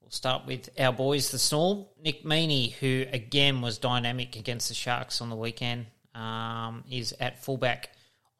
[0.00, 1.86] we'll start with our boys, the Storm.
[2.02, 7.42] Nick Meaney, who again was dynamic against the Sharks on the weekend, um, is at
[7.42, 7.93] fullback.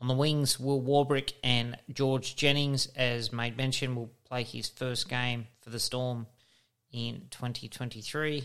[0.05, 5.09] On the wings, Will Warbrick and George Jennings, as made mention, will play his first
[5.09, 6.27] game for the Storm
[6.93, 8.45] in 2023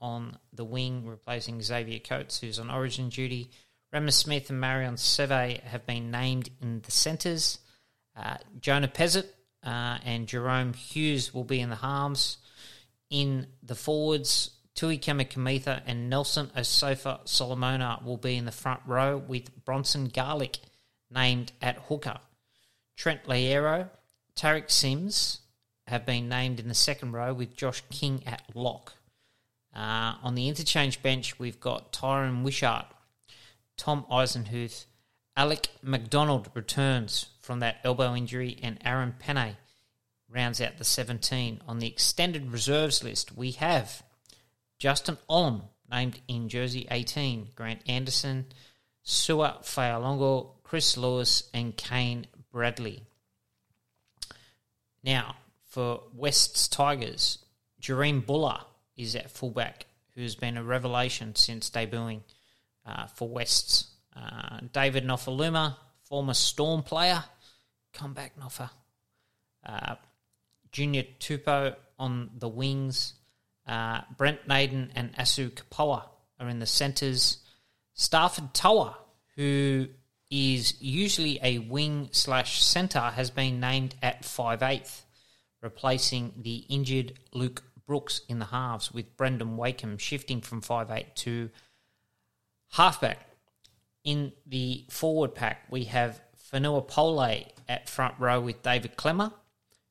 [0.00, 3.52] on the wing, replacing Xavier Coates, who's on origin duty.
[3.94, 7.60] Reimis Smith and Marion Seve have been named in the centres.
[8.16, 9.26] Uh, Jonah Pezet
[9.62, 12.38] uh, and Jerome Hughes will be in the halves.
[13.08, 19.16] In the forwards, Tui Kamikamica and Nelson Asofa Solomona will be in the front row
[19.16, 20.58] with Bronson Garlick
[21.10, 22.18] named at hooker.
[22.96, 23.88] Trent Loiero,
[24.36, 25.40] Tariq Sims
[25.86, 28.94] have been named in the second row with Josh King at lock.
[29.74, 32.86] Uh, on the interchange bench, we've got Tyran Wishart,
[33.76, 34.86] Tom Eisenhuth,
[35.36, 39.56] Alec MacDonald returns from that elbow injury, and Aaron Pene
[40.28, 41.60] rounds out the 17.
[41.66, 44.02] On the extended reserves list, we have
[44.78, 48.46] Justin Olam named in jersey 18, Grant Anderson,
[49.02, 53.02] Sua Fa'alogo, Chris Lewis, and Kane Bradley.
[55.02, 57.38] Now, for West's Tigers,
[57.80, 62.20] Jahream Bula is at fullback, who's been a revelation since debuting
[62.84, 63.86] uh, for West's.
[64.14, 67.24] Uh, David Nofoaluma, former Storm player,
[67.94, 68.68] come back Nofa.
[69.64, 69.94] Uh,
[70.70, 73.14] Junior Tupou on the wings.
[73.66, 76.02] Uh, Brent Naden and Asu Kepaoa
[76.38, 77.38] are in the centres.
[77.96, 78.94] Starford To'a,
[79.34, 79.88] who
[80.30, 85.02] is usually a wing slash centre, has been named at 5'8",
[85.62, 91.50] replacing the injured Luke Brooks in the halves, with Brandon Wakeham shifting from 5'8 to
[92.72, 93.18] halfback.
[94.04, 99.32] In the forward pack, we have Fanua Pole at front row with David Klemmer.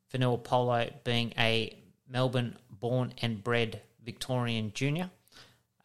[0.10, 1.76] Fanua Pole being a
[2.10, 5.10] Melbourne born and bred Victorian junior.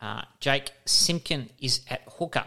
[0.01, 2.45] Uh, Jake Simpkin is at hooker.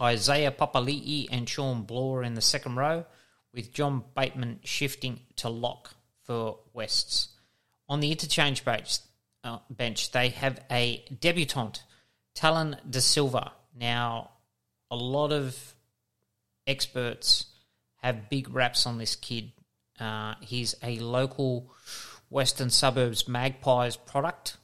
[0.00, 3.04] Isaiah Papali'i and Shawn Blore in the second row,
[3.52, 7.28] with John Bateman shifting to lock for Wests.
[7.88, 8.98] On the interchange bench,
[9.44, 11.82] uh, bench they have a debutant,
[12.34, 13.52] Tallyn Da Silva.
[13.74, 14.30] Now,
[14.90, 15.74] a lot of
[16.66, 17.46] experts
[18.02, 19.52] have big raps on this kid.
[19.98, 21.72] Uh, he's a local
[22.30, 24.58] Western Suburbs Magpies product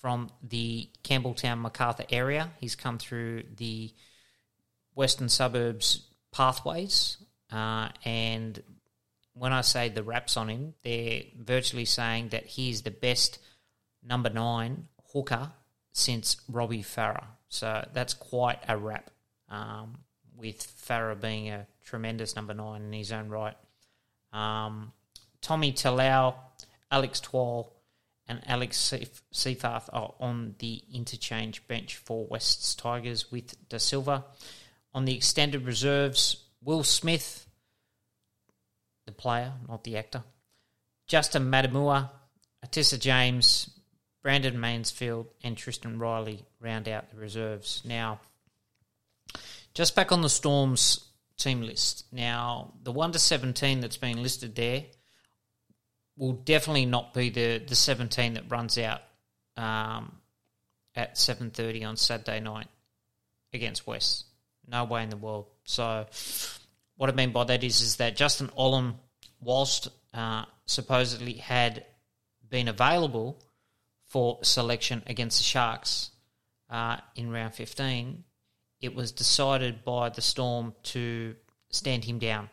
[0.00, 2.50] from the Campbelltown Macarthur area.
[2.58, 3.92] He's come through the
[4.94, 7.16] Western Suburbs pathways,
[7.52, 8.62] uh, and
[9.34, 13.38] when I say the raps on him, they're virtually saying that he's the best
[14.02, 15.52] number nine hooker
[15.92, 17.26] since Robbie Farah.
[17.48, 19.10] So that's quite a rap,
[19.48, 19.98] um,
[20.36, 23.56] with Farah being a tremendous number nine in his own right.
[24.32, 24.92] Um,
[25.40, 26.34] Tommy Talau,
[26.90, 27.72] Alex Twal,
[28.28, 28.94] and Alex
[29.32, 34.24] Seyfarth are on the interchange bench for West's Tigers with Da Silva.
[34.92, 37.46] On the extended reserves, Will Smith,
[39.06, 40.24] the player, not the actor,
[41.06, 42.10] Justin Matamua,
[42.64, 43.70] Atissa James,
[44.22, 47.82] Brandon Mansfield, and Tristan Riley round out the reserves.
[47.84, 48.20] Now,
[49.74, 52.04] just back on the Storm's team list.
[52.12, 54.84] Now, the 1 to 17 that's been listed there
[56.16, 59.00] will definitely not be the, the 17 that runs out
[59.56, 60.12] um,
[60.94, 62.68] at 7.30 on Saturday night
[63.52, 64.26] against West.
[64.70, 65.46] No way in the world.
[65.64, 66.06] So
[66.96, 68.94] what I mean by that is, is that Justin Olam,
[69.40, 71.84] whilst uh, supposedly had
[72.48, 73.42] been available
[74.06, 76.10] for selection against the Sharks
[76.68, 78.24] uh, in round 15,
[78.80, 81.34] it was decided by the Storm to
[81.70, 82.48] stand him down.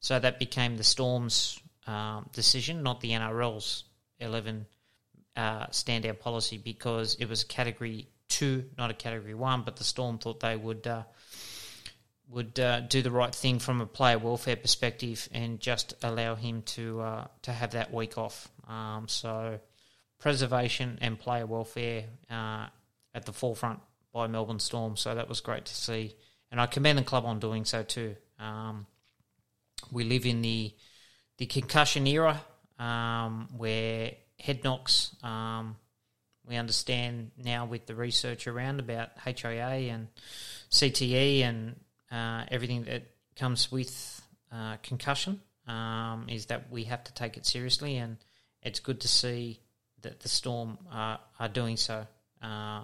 [0.00, 3.84] So that became the Storm's um, decision, not the NRL's
[4.20, 4.66] 11
[5.36, 9.62] uh, standout policy, because it was category two, not a category one.
[9.62, 11.02] But the Storm thought they would uh,
[12.30, 16.62] would uh, do the right thing from a player welfare perspective and just allow him
[16.62, 18.48] to uh, to have that week off.
[18.68, 19.60] Um, so
[20.18, 22.66] preservation and player welfare uh,
[23.14, 23.80] at the forefront
[24.12, 24.96] by Melbourne Storm.
[24.96, 26.14] So that was great to see,
[26.50, 28.16] and I commend the club on doing so too.
[28.38, 28.86] Um,
[29.90, 30.72] we live in the
[31.38, 32.42] the concussion era,
[32.78, 35.14] um, where head knocks.
[35.22, 35.76] Um,
[36.46, 40.08] we understand now with the research around about HIA and
[40.70, 41.76] CTE and
[42.10, 43.02] uh, everything that
[43.36, 48.16] comes with uh, concussion um, is that we have to take it seriously, and
[48.62, 49.60] it's good to see
[50.02, 52.06] that the Storm are, are doing so.
[52.40, 52.82] Uh,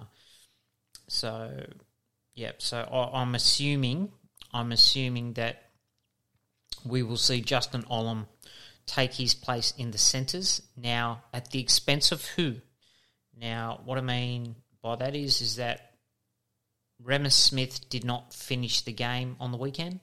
[1.07, 1.51] so,
[2.33, 2.51] yeah.
[2.57, 4.11] So I, I'm assuming
[4.55, 5.63] I'm assuming that
[6.85, 8.27] we will see Justin Olam
[8.85, 12.55] take his place in the centres now at the expense of who?
[13.37, 15.94] Now, what I mean by that is is that
[17.03, 19.99] Reimis Smith did not finish the game on the weekend.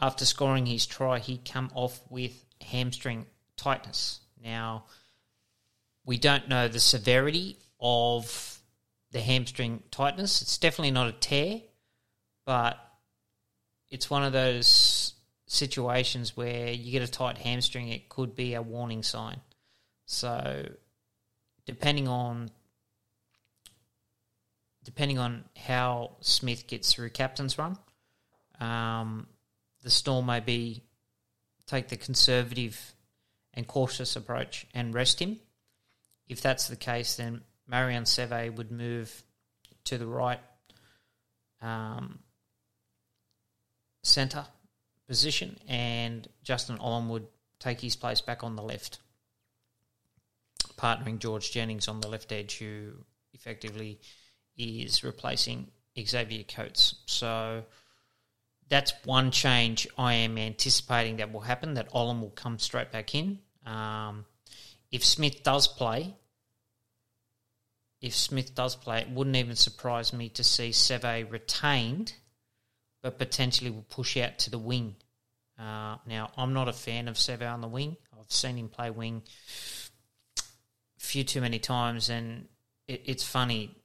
[0.00, 4.20] After scoring his try, he come off with hamstring tightness.
[4.42, 4.84] Now,
[6.04, 8.58] we don't know the severity of
[9.12, 10.42] the hamstring tightness.
[10.42, 11.60] It's definitely not a tear,
[12.44, 12.78] but
[13.90, 15.14] it's one of those
[15.46, 19.40] situations where you get a tight hamstring, it could be a warning sign.
[20.06, 20.66] So,
[21.66, 22.50] depending on
[24.84, 27.76] depending on how Smith gets through captain's run,
[28.60, 29.26] um,
[29.82, 30.82] the Storm may be
[31.66, 32.94] take the conservative
[33.54, 35.38] and cautious approach and rest him.
[36.28, 39.22] If that's the case, then Marion Seve would move
[39.84, 40.40] to the right
[41.60, 42.20] um,
[44.02, 44.46] centre
[45.06, 47.26] position, and Justin Olam would
[47.58, 48.98] take his place back on the left,
[50.76, 52.92] partnering George Jennings on the left edge, who
[53.32, 54.00] effectively
[54.56, 56.96] is replacing Xavier Coates.
[57.06, 57.64] So
[58.68, 61.74] that's one change I am anticipating that will happen.
[61.74, 63.38] That Olam will come straight back in.
[63.66, 64.24] Um,
[64.90, 66.14] if Smith does play,
[68.00, 72.14] if Smith does play, it wouldn't even surprise me to see Seve retained,
[73.00, 74.96] but potentially will push out to the wing.
[75.58, 77.96] Uh, now, I'm not a fan of Seve on the wing.
[78.18, 79.22] I've seen him play wing
[80.38, 80.42] a
[81.00, 82.48] few too many times, and
[82.88, 83.76] it, it's funny.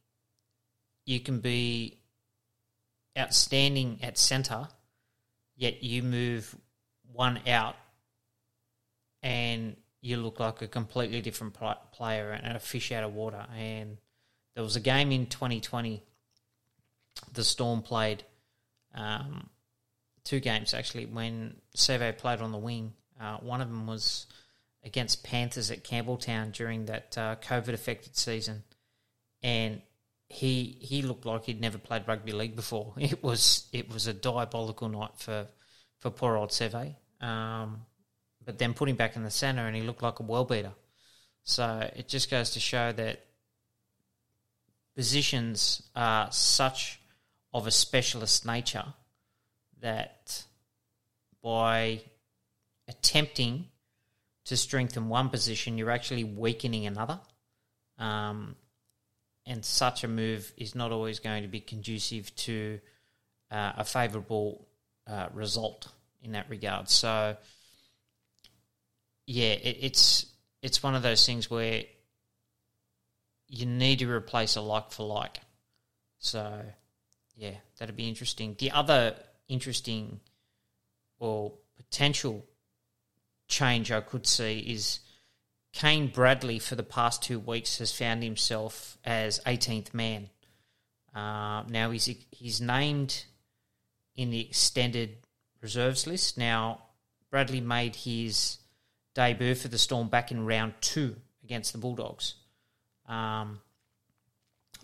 [1.07, 2.01] You can be
[3.17, 4.67] outstanding at centre,
[5.55, 6.53] yet you move
[7.13, 7.77] one out
[9.23, 11.55] and you look like a completely different
[11.93, 13.45] player and a fish out of water.
[13.57, 13.97] And
[14.53, 16.03] there was a game in 2020,
[17.31, 18.25] the Storm played
[18.93, 19.49] um,
[20.25, 22.91] two games actually when Seve played on the wing.
[23.17, 24.27] Uh, one of them was
[24.83, 28.63] against Panthers at Campbelltown during that uh, COVID affected season.
[29.41, 29.81] And
[30.29, 32.93] he he looked like he'd never played rugby league before.
[32.97, 35.47] It was it was a diabolical night for
[35.99, 36.95] for poor old Seve.
[37.21, 37.85] Um,
[38.43, 40.73] but then put him back in the centre and he looked like a well beater.
[41.43, 43.25] So it just goes to show that
[44.95, 46.99] positions are such
[47.53, 48.85] of a specialist nature
[49.81, 50.43] that
[51.41, 52.01] by
[52.87, 53.67] attempting
[54.45, 57.19] to strengthen one position, you're actually weakening another.
[57.97, 58.55] Um,
[59.47, 62.79] and such a move is not always going to be conducive to
[63.49, 64.67] uh, a favourable
[65.07, 65.87] uh, result
[66.21, 66.89] in that regard.
[66.89, 67.37] So,
[69.25, 70.25] yeah, it, it's
[70.61, 71.83] it's one of those things where
[73.47, 75.39] you need to replace a like for like.
[76.19, 76.61] So,
[77.35, 78.55] yeah, that'd be interesting.
[78.59, 79.15] The other
[79.47, 80.19] interesting
[81.19, 82.45] or potential
[83.47, 84.99] change I could see is
[85.77, 90.31] Kane Bradley for the past two weeks has found himself as 18th man.
[91.13, 93.25] Uh, now he's he's named
[94.15, 95.17] in the extended
[95.61, 96.35] reserves list.
[96.35, 96.81] Now
[97.29, 98.57] Bradley made his
[99.13, 102.33] debut for the Storm back in round two against the Bulldogs.
[103.07, 103.59] Um,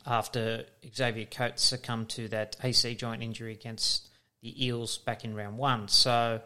[0.06, 0.66] after
[0.96, 4.10] Xavier Coates succumbed to that AC joint injury against
[4.44, 5.88] the Eels back in round one.
[5.88, 6.42] So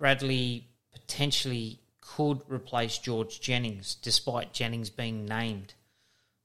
[0.00, 5.74] Bradley potentially could replace George Jennings, despite Jennings being named.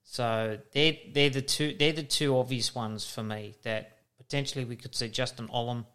[0.04, 4.76] So they're they're the two they're the two obvious ones for me that potentially we
[4.76, 5.86] could see Justin Olam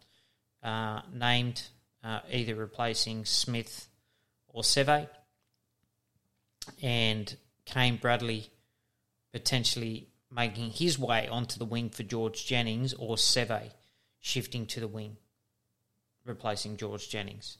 [0.63, 1.63] uh, named
[2.03, 3.87] uh, either replacing Smith
[4.47, 5.09] or Seve,
[6.81, 7.35] and
[7.65, 8.49] Kane Bradley
[9.33, 13.71] potentially making his way onto the wing for George Jennings or Seve
[14.21, 15.17] shifting to the wing,
[16.25, 17.57] replacing George Jennings.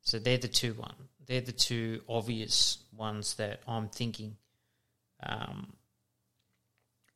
[0.00, 0.94] So they're the two one.
[1.28, 4.36] They're the two obvious ones that I'm thinking
[5.22, 5.74] um,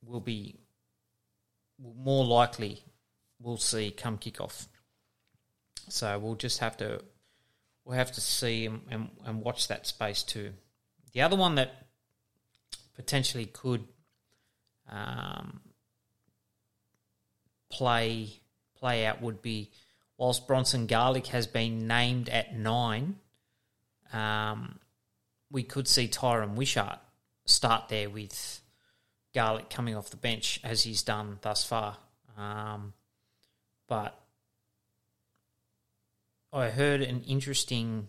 [0.04, 0.56] will be
[1.78, 2.82] more likely
[3.40, 4.66] we'll see come kickoff.
[5.88, 7.00] So we'll just have to
[7.84, 10.52] we'll have to see and, and, and watch that space too.
[11.12, 11.86] The other one that
[12.94, 13.84] potentially could
[14.88, 15.60] um,
[17.70, 18.28] play
[18.78, 19.70] play out would be
[20.16, 23.16] whilst Bronson Garlick has been named at nine,
[24.12, 24.78] um,
[25.50, 26.98] we could see Tyran Wishart
[27.44, 28.60] start there with
[29.34, 31.96] Garlick coming off the bench as he's done thus far.
[32.36, 32.92] Um,
[33.88, 34.18] but
[36.52, 38.08] I heard an interesting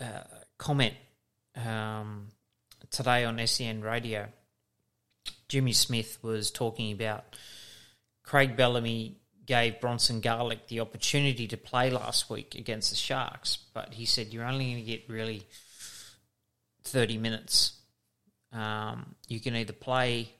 [0.00, 0.22] uh,
[0.58, 0.94] comment
[1.54, 2.28] um,
[2.90, 4.26] today on SEN radio.
[5.48, 7.24] Jimmy Smith was talking about
[8.22, 9.16] Craig Bellamy
[9.46, 14.28] gave Bronson Garlick the opportunity to play last week against the Sharks, but he said
[14.28, 15.46] you're only going to get really
[16.82, 17.72] 30 minutes.
[18.52, 20.30] Um, you can either play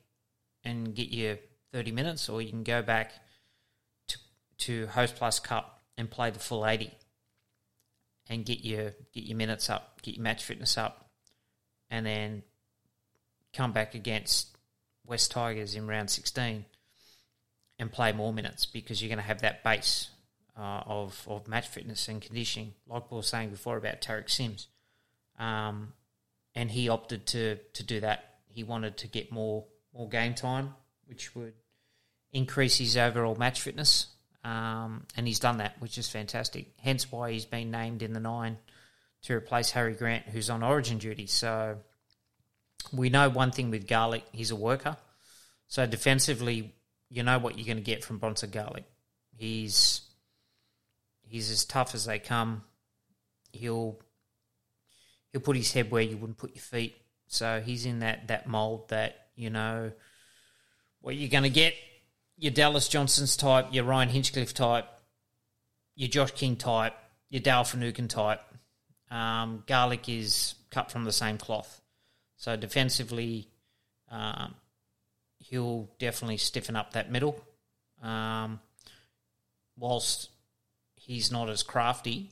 [0.64, 1.38] and get your
[1.72, 3.12] 30 minutes, or you can go back
[4.09, 4.18] to,
[4.59, 6.90] to Hostplus Cup and play the full 80
[8.28, 11.11] and get your get your minutes up, get your match fitness up,
[11.90, 12.42] and then
[13.52, 14.57] come back against
[15.07, 16.64] West Tigers in round 16
[17.79, 20.11] and play more minutes because you're going to have that base
[20.59, 24.68] uh, of, of match fitness and conditioning, like we were saying before about Tariq Sims.
[25.39, 25.93] Um,
[26.55, 28.37] and he opted to, to do that.
[28.47, 29.66] He wanted to get more
[29.97, 30.74] more game time,
[31.07, 31.55] which would
[32.33, 34.09] increase his overall match fitness.
[34.45, 36.66] Um, and he's done that, which is fantastic.
[36.79, 38.59] Hence why he's been named in the nine
[39.22, 41.27] to replace Harry Grant, who's on origin duty.
[41.27, 41.79] So
[42.93, 44.97] we know one thing with Garlick, he's a worker.
[45.66, 46.74] So defensively,
[47.09, 48.84] you know what you're going to get from Bronson Garlick.
[49.36, 50.00] He's
[51.22, 52.62] he's as tough as they come.
[53.52, 53.98] He'll
[55.32, 56.96] he'll put his head where you wouldn't put your feet.
[57.28, 59.92] So he's in that that mold that you know
[61.00, 61.74] what you're going to get.
[62.38, 64.86] Your Dallas Johnson's type, your Ryan Hinchcliffe type,
[65.94, 66.92] your Josh King type,
[67.30, 68.40] your Dale Finucane type.
[69.11, 71.80] Um, Garlick is cut from the same cloth.
[72.36, 73.48] So defensively,
[74.11, 74.54] um,
[75.49, 77.40] he'll definitely stiffen up that middle.
[78.03, 78.61] Um,
[79.76, 80.30] whilst
[80.94, 82.30] he's not as crafty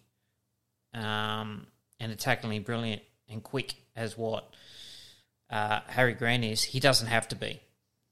[0.92, 1.66] um,
[2.00, 4.52] and attackingly brilliant and quick as what
[5.50, 7.60] uh, Harry Grant is, he doesn't have to be.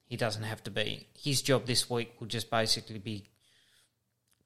[0.04, 1.08] He doesn't have to be.
[1.18, 3.28] His job this week will just basically be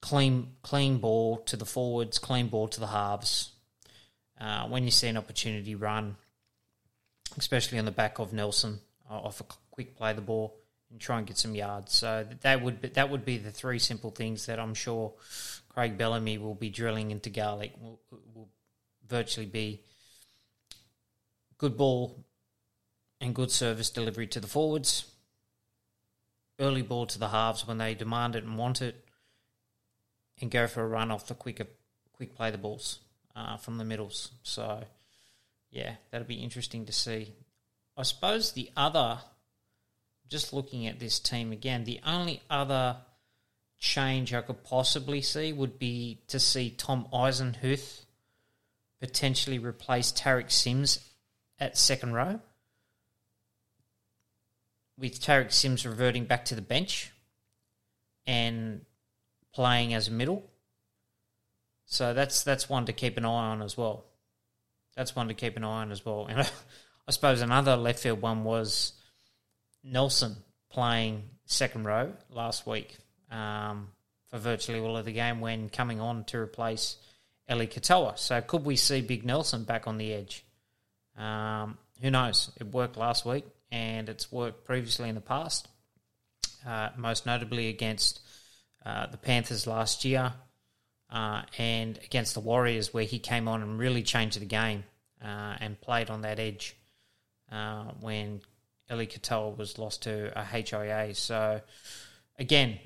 [0.01, 3.51] clean, clean ball to the forwards, clean ball to the halves.
[4.41, 6.17] Uh, when you see an opportunity run,
[7.37, 10.57] especially on the back of Nelson, off a quick play the ball
[10.91, 11.95] and try and get some yards.
[11.95, 15.13] So that would be, that would be the three simple things that I'm sure
[15.69, 17.73] Craig Bellamy will be drilling into Garlick.
[17.81, 18.01] Will,
[18.35, 18.49] will
[19.09, 19.83] virtually be
[21.59, 22.25] good ball
[23.21, 25.07] and good service delivery to the forwards,
[26.59, 29.05] early ball to the halves when they demand it and want it,
[30.41, 31.67] and go for a run off the quicker,
[32.13, 32.99] quick play the balls
[33.35, 34.33] uh, from the middles.
[34.43, 34.85] So,
[35.71, 37.33] yeah, that'll be interesting to see.
[37.97, 39.19] I suppose the other,
[40.29, 42.97] just looking at this team again, the only other
[43.79, 48.05] change I could possibly see would be to see Tom Eisenhuth
[49.01, 51.01] potentially replace Tariq Sims
[51.59, 52.41] at second row
[54.99, 57.13] with Tariq Sims reverting back to the bench
[58.27, 58.85] and
[59.53, 60.45] playing as a middle.
[61.87, 64.05] So that's that's one to keep an eye on as well.
[64.97, 66.27] That's one to keep an eye on as well.
[66.27, 66.51] And
[67.09, 68.93] I suppose another left field one was
[69.85, 70.37] Nelson
[70.71, 72.97] playing second row last week
[73.31, 73.89] um,
[74.29, 76.97] for virtually all of the game when coming on to replace
[77.49, 78.19] Eli Katoa.
[78.19, 80.45] So could we see Big Nelson back on the edge?
[81.17, 82.51] Um, who knows?
[82.59, 85.69] It worked last week and it's worked previously in the past,
[86.67, 88.21] uh, most notably against
[88.85, 90.33] uh, the Panthers last year
[91.11, 94.83] uh, and against the Warriors, where he came on and really changed the game
[95.25, 96.77] uh, and played on that edge
[97.51, 98.41] uh, when
[98.91, 101.15] Eli Katoa was lost to a HIA.
[101.15, 101.61] So,
[102.39, 102.79] again,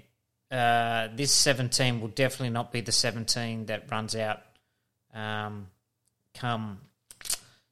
[0.51, 4.41] uh, this 17 will definitely not be the 17 that runs out
[5.15, 5.69] um,
[6.35, 6.81] come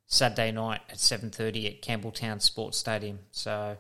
[0.07, 3.19] Saturday night at 7.30 at Campbelltown Sports Stadium.
[3.31, 3.77] So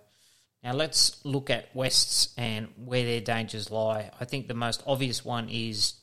[0.62, 4.10] now let's look at Wests and where their dangers lie.
[4.20, 5.94] I think the most obvious one is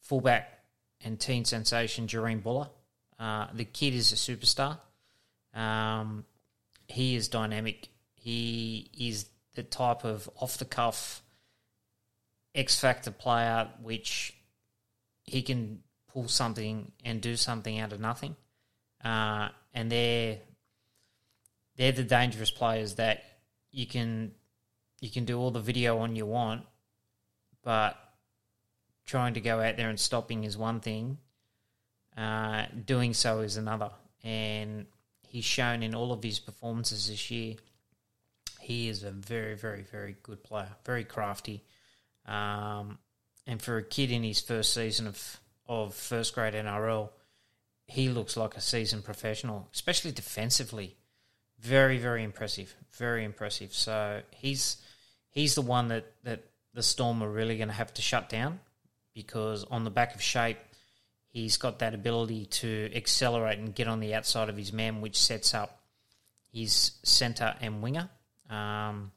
[0.00, 0.60] fullback
[1.04, 2.70] and teen sensation Jahream Bula.
[3.18, 4.78] Uh, the kid is a superstar.
[5.54, 6.24] Um,
[6.88, 7.88] he is dynamic.
[8.14, 11.22] He is the type of off the cuff
[12.54, 14.34] X factor player which
[15.24, 15.82] he can
[16.12, 18.34] pull something and do something out of nothing
[19.04, 20.38] uh, and they're
[21.76, 23.22] they're the dangerous players that
[23.70, 24.32] you can
[25.00, 26.62] you can do all the video on you want,
[27.62, 27.96] but
[29.06, 31.18] trying to go out there and stopping is one thing.
[32.16, 33.90] Uh, doing so is another,
[34.24, 34.86] and
[35.28, 37.54] he's shown in all of his performances this year.
[38.60, 41.62] He is a very, very, very good player, very crafty,
[42.26, 42.98] um,
[43.46, 47.10] and for a kid in his first season of of first grade NRL,
[47.86, 50.96] he looks like a seasoned professional, especially defensively.
[51.60, 52.74] Very, very impressive.
[52.92, 53.74] Very impressive.
[53.74, 54.78] So he's
[55.30, 58.60] he's the one that, that the Storm are really going to have to shut down
[59.14, 60.58] because on the back of shape,
[61.42, 65.16] he's got that ability to accelerate and get on the outside of his man, which
[65.16, 65.80] sets up
[66.52, 68.08] his centre and winger
[68.50, 69.12] um,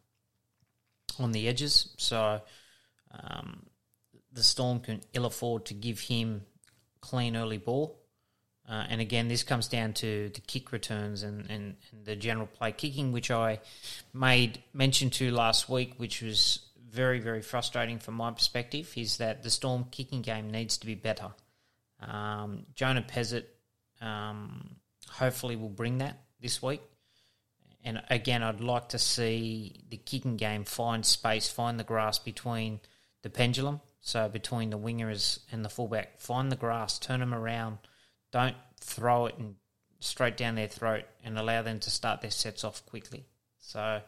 [1.19, 1.93] on the edges.
[1.97, 2.41] So
[3.11, 3.65] um,
[4.31, 6.43] the Storm can ill afford to give him
[7.01, 8.01] clean early ball
[8.71, 12.47] uh, and again, this comes down to the kick returns and, and, and, the general
[12.47, 13.59] play kicking, which I
[14.13, 16.59] made mention to last week, which was
[16.89, 20.95] very, very frustrating from my perspective, is that the Storm kicking game needs to be
[20.95, 21.31] better.
[22.01, 23.45] Um, Jonah Pezet
[24.01, 24.75] um,
[25.09, 26.81] hopefully will bring that this week.
[27.83, 32.79] And again, I'd like to see the kicking game find space, find the grass between
[33.23, 37.77] the pendulum, so between the wingers and the fullback, find the grass, turn them around–
[38.31, 39.55] don't throw it and
[39.99, 43.25] straight down their throat and allow them to start their sets off quickly.
[43.59, 44.01] So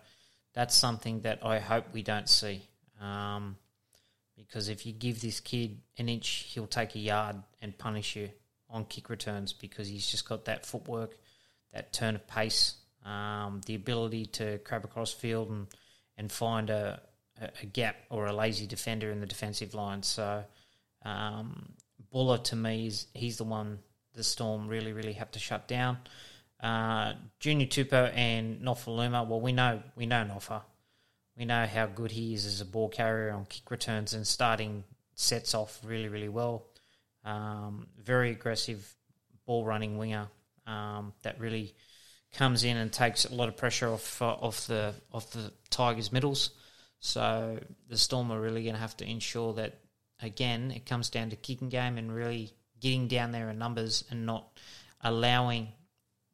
[0.54, 2.64] that's something that I hope we don't see.
[3.02, 3.58] Um,
[4.36, 8.30] because if you give this kid an inch, he'll take a yard and punish you
[8.70, 11.16] on kick returns because he's just got that footwork,
[11.74, 12.76] that turn of pace,
[13.06, 15.68] um, the ability to crab across field and,
[16.18, 17.02] and find a,
[17.62, 20.02] a gap or a lazy defender in the defensive line.
[20.04, 20.44] So
[21.06, 21.74] um,
[22.12, 23.80] Bula to me is he's the one
[24.14, 25.98] the Storm really really have to shut down.
[26.62, 29.28] Uh, Junior Tupou and Nofoaluma.
[29.28, 30.62] Well, we know we know Nofa.
[31.38, 34.84] We know how good he is as a ball carrier on kick returns and starting
[35.16, 36.66] sets off really really well.
[37.26, 38.94] Um, very aggressive
[39.46, 40.28] ball running winger
[40.68, 41.74] um, that really
[42.34, 46.12] comes in and takes a lot of pressure off uh, off the off the Tigers'
[46.12, 46.52] middles.
[47.00, 47.60] So
[47.90, 49.80] the Storm are really going to have to ensure that
[50.22, 54.26] again it comes down to kicking game and really getting down there in numbers and
[54.26, 54.60] not
[55.02, 55.70] allowing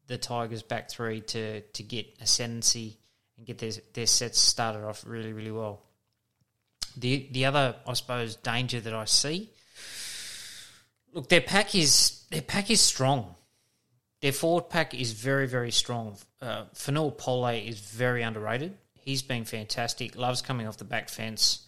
[0.08, 2.98] the Tigers back three to to get ascendancy
[3.40, 5.82] and get their their sets started off really really well.
[6.96, 9.50] The the other I suppose danger that I see
[11.14, 13.36] Look, their pack is their pack is strong.
[14.22, 16.18] Their forward pack is very very strong.
[16.42, 18.78] Uh, Fanua Pole is very underrated.
[18.94, 20.16] He's been fantastic.
[20.16, 21.66] Loves coming off the back fence.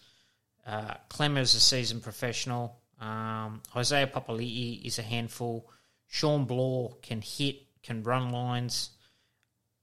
[0.65, 2.77] Uh, is a seasoned professional.
[2.99, 5.67] Um, Isaiah Papali'i is a handful.
[6.07, 8.91] Shawn Blore can hit, can run lines,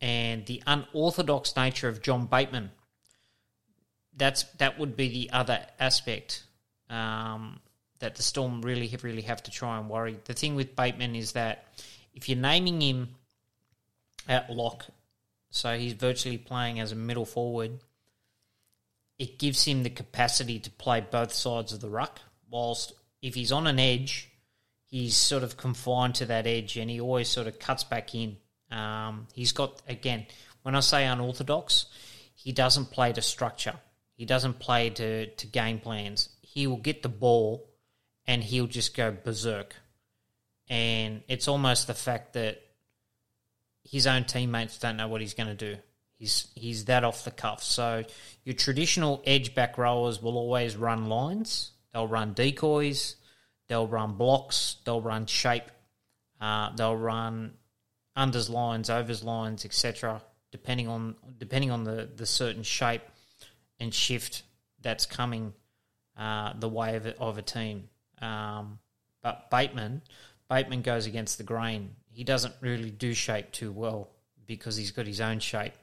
[0.01, 2.71] and the unorthodox nature of John Bateman.
[4.17, 6.45] That's that would be the other aspect.
[6.91, 7.61] Um,
[8.01, 10.19] that the Storm really really have to try and worry.
[10.25, 11.65] The thing with Bateman is that
[12.15, 13.09] if you're naming him
[14.29, 14.87] at lock,
[15.51, 17.79] so he's virtually playing as a middle forward,
[19.19, 22.21] it gives him the capacity to play both sides of the ruck.
[22.51, 24.31] Whilst if he's on an edge,
[24.85, 28.37] he's sort of confined to that edge, and he always sort of cuts back in.
[28.71, 30.27] Um, he's got again
[30.63, 31.87] when I say unorthodox,
[32.35, 33.75] he doesn't play to structure.
[34.13, 36.29] He doesn't play to, to game plans.
[36.43, 37.69] He will get the ball
[38.27, 39.75] and he'll just go berserk.
[40.69, 42.61] And it's almost the fact that
[43.83, 45.81] his own teammates don't know what he's going to do.
[46.19, 47.63] He's he's that off the cuff.
[47.63, 48.05] So
[48.45, 51.71] your traditional edge back rowers will always run lines.
[51.93, 53.17] They'll run decoys.
[53.69, 54.77] They'll run blocks.
[54.85, 55.71] They'll run shape.
[56.41, 57.55] Uh, they'll run
[58.19, 60.21] unders lines, overs lines, etc.
[60.51, 63.03] Depending on depending on the, the certain shape
[63.79, 64.43] and shift
[64.83, 65.55] that's coming
[66.17, 67.89] uh, the way of, of a team.
[68.21, 68.81] Um,
[69.23, 70.03] but Bateman,
[70.49, 71.91] Bateman goes against the grain.
[72.11, 74.11] He doesn't really do shape too well
[74.47, 75.75] because he's got his own shape.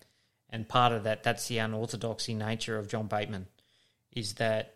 [0.49, 3.47] And part of that, that's the unorthodoxy nature of John Bateman,
[4.11, 4.75] is that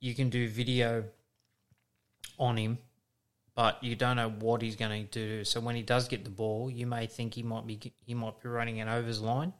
[0.00, 1.04] you can do video
[2.38, 2.78] on him,
[3.58, 5.44] but you don't know what he's going to do.
[5.44, 8.40] So when he does get the ball, you may think he might be he might
[8.40, 9.52] be running an overs line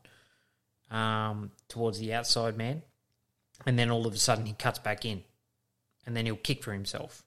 [0.88, 2.82] um, towards the outside man,
[3.66, 5.24] and then all of a sudden he cuts back in
[6.06, 7.24] and then he'll kick for himself.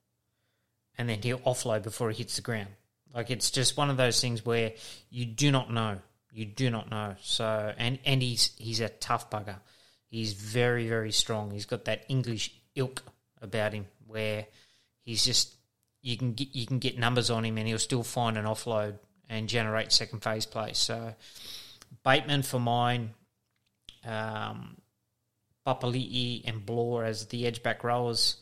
[0.97, 2.69] And then he'll offload before he hits the ground.
[3.13, 4.71] Like it's just one of those things where
[5.09, 5.97] you do not know.
[6.31, 7.15] You do not know.
[7.21, 9.57] So and and he's he's a tough bugger.
[10.07, 11.51] He's very very strong.
[11.51, 13.03] He's got that English ilk
[13.41, 14.45] about him where
[15.03, 15.57] he's just
[16.01, 18.97] you can get you can get numbers on him and he'll still find an offload
[19.29, 20.73] and generate second phase play.
[20.73, 21.13] So
[22.03, 23.11] Bateman for mine,
[24.05, 24.77] um,
[25.65, 28.37] Papali'i and Blore as the edge back rowers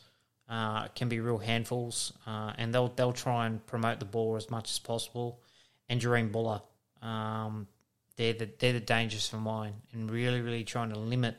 [0.49, 4.49] uh, can be real handfuls, uh, and they'll they'll try and promote the ball as
[4.49, 5.41] much as possible.
[5.89, 6.63] And Jahream Bula,
[7.01, 7.67] um,
[8.15, 11.35] they're the they're the dangers for mine, and really really trying to limit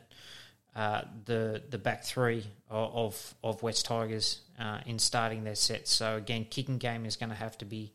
[0.75, 5.91] uh, the the back three of of West Tigers uh, in starting their sets.
[5.91, 7.93] So again, kicking game is going to have to be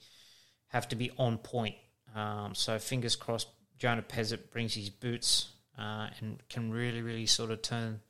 [0.68, 1.76] have to be on point.
[2.14, 3.48] Um, so fingers crossed,
[3.78, 5.48] Jonah Pezet brings his boots
[5.78, 8.00] uh, and can really really sort of turn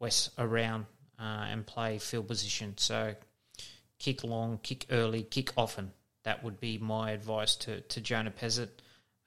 [0.00, 0.86] West around
[1.18, 2.74] uh, and play field position.
[2.76, 3.14] So
[3.98, 5.92] kick long, kick early, kick often.
[6.24, 8.68] That would be my advice to, to Jonah Pezet.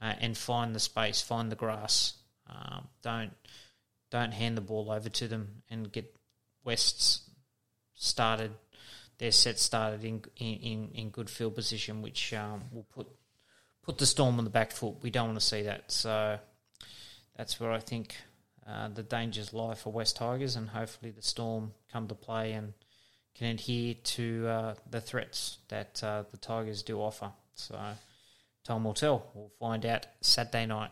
[0.02, 2.16] Uh, and find the space, find the grass.
[2.50, 3.32] Um, don't
[4.12, 6.16] don't hand the ball over to them and get
[6.64, 7.22] Wests
[7.96, 8.52] started,
[9.18, 13.08] their set started in in, in good field position, which um, will put
[13.82, 15.02] put the Storm on the back foot.
[15.02, 15.92] We don't want to see that.
[15.92, 16.38] So
[17.36, 18.16] that's where I think
[18.68, 22.74] uh, the dangers lie for West Tigers, and hopefully the Storm come to play and
[23.34, 27.32] can adhere to uh, the threats that uh, the Tigers do offer.
[27.56, 27.80] So
[28.64, 29.32] time will tell.
[29.34, 30.92] We'll find out Saturday night.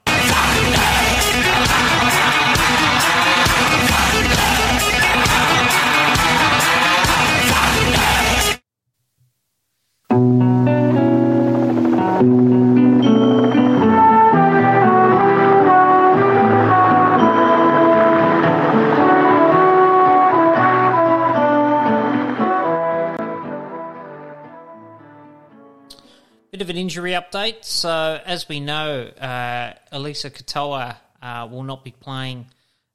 [26.52, 27.64] Bit of an injury update.
[27.64, 32.48] So, as we know, uh, Eliesa Katoa uh, will not be playing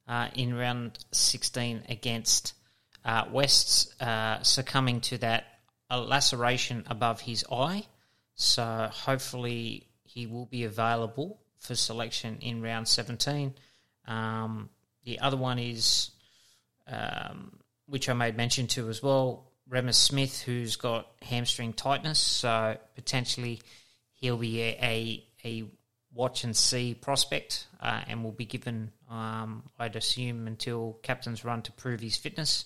[0.09, 2.55] uh, in round 16 against
[3.05, 5.45] uh, Wests, uh, succumbing to that
[5.91, 7.85] laceration above his eye,
[8.35, 13.55] so hopefully he will be available for selection in round 17.
[14.07, 14.69] Um,
[15.05, 16.11] the other one is,
[16.87, 22.77] um, which I made mention to as well, Reimis Smith, who's got hamstring tightness, so
[22.95, 23.61] potentially
[24.13, 25.65] he'll be a, a, a
[26.13, 31.63] watch and see prospect uh, and will be given, um, I'd assume, until captain's run
[31.63, 32.65] to prove his fitness.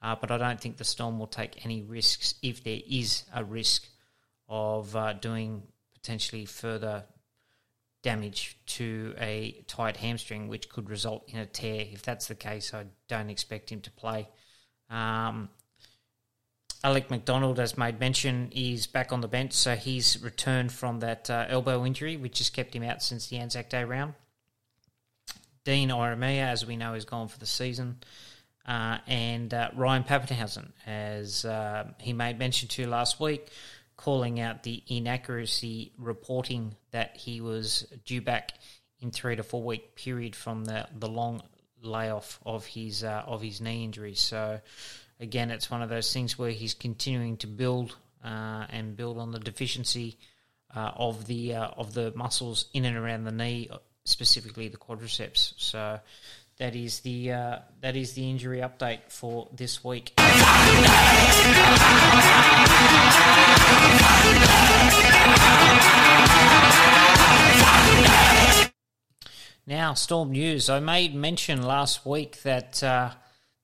[0.00, 3.42] Uh, but I don't think the Storm will take any risks if there is a
[3.42, 3.88] risk
[4.48, 7.04] of uh, doing potentially further
[8.02, 11.84] damage to a tight hamstring, which could result in a tear.
[11.92, 14.28] If that's the case, I don't expect him to play.
[14.88, 15.48] Um,
[16.84, 21.28] Alec MacDonald, as made mention, is back on the bench, so he's returned from that
[21.28, 24.14] uh, elbow injury, which has kept him out since the Anzac Day round.
[25.64, 27.98] Dean Ieremia, as we know, is gone for the season.
[28.68, 33.48] Uh, and uh, Ryan Papenhuyzen, as uh, he made mention to last week,
[33.96, 38.52] calling out the inaccuracy reporting that he was due back
[39.00, 41.42] in three to four week period from the, the long
[41.82, 44.14] layoff of his uh, of his knee injury.
[44.14, 44.60] So
[45.18, 49.32] again, it's one of those things where he's continuing to build uh, and build on
[49.32, 50.18] the deficiency
[50.76, 53.70] uh, of the of the muscles in and around the knee,
[54.08, 55.54] specifically the quadriceps.
[55.56, 56.00] So
[56.58, 60.12] that is the uh, that is the injury update for this week.
[69.66, 70.70] Now, Storm news.
[70.70, 73.10] I made mention last week that uh,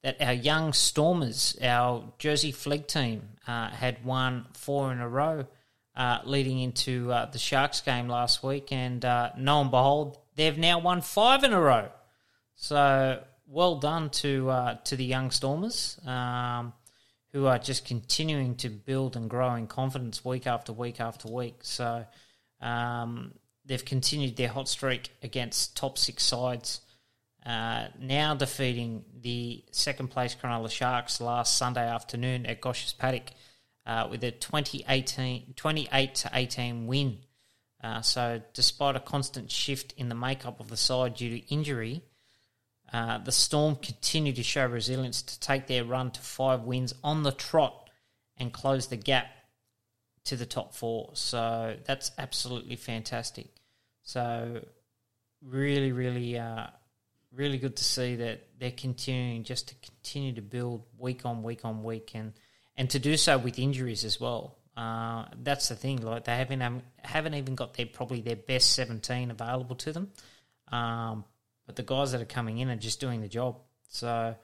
[0.02, 5.46] that our young Stormers, our Jersey Flegg team, uh, had won four in a row,
[5.96, 10.58] uh, leading into uh, the Sharks game last week, and uh, lo and behold, they've
[10.58, 11.88] now won five in a row.
[12.56, 16.72] So well done to uh, to the young Stormers, um,
[17.32, 21.56] who are just continuing to build and grow in confidence week after week after week.
[21.62, 22.06] So
[22.60, 23.32] um,
[23.64, 26.80] they've continued their hot streak against top six sides.
[27.44, 33.32] Uh, now defeating the second place Cronulla Sharks last Sunday afternoon at Gosch's Paddock
[33.86, 37.18] uh, with a 2018, 28 to 18 win.
[37.84, 42.02] Uh, so, despite a constant shift in the makeup of the side due to injury,
[42.94, 47.24] uh, the Storm continued to show resilience to take their run to five wins on
[47.24, 47.90] the trot
[48.38, 49.26] and close the gap
[50.24, 51.10] to the top four.
[51.12, 53.48] So that's absolutely fantastic.
[54.02, 54.64] So
[55.42, 56.68] really, really, uh,
[57.32, 61.66] really good to see that they're continuing just to continue to build week on week
[61.66, 62.32] on week and
[62.78, 64.56] and to do so with injuries as well.
[64.76, 66.02] Uh, that's the thing.
[66.02, 70.10] Like they haven't um, haven't even got their probably their best seventeen available to them.
[70.72, 71.24] Um,
[71.66, 73.58] but the guys that are coming in are just doing the job.
[73.88, 74.34] So,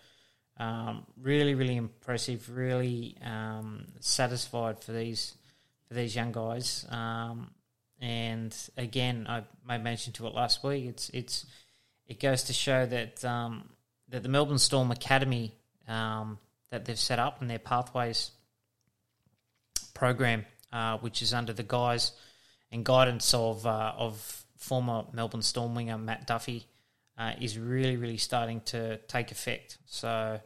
[0.56, 2.48] um, really, really impressive.
[2.56, 5.34] Really um, satisfied for these
[5.88, 6.86] for these young guys.
[6.88, 7.50] Um,
[8.00, 10.86] and again, I made mention to it last week.
[10.86, 11.46] It's it's
[12.06, 13.68] it goes to show that um,
[14.08, 15.56] that the Melbourne Storm Academy
[16.70, 18.30] that they've set up and their pathways
[20.00, 22.12] program, uh, which is under the guise
[22.72, 26.66] and guidance of uh, of former Melbourne Storm winger Matt Duffy
[27.18, 29.76] uh, is really, really starting to take effect.
[29.84, 30.40] So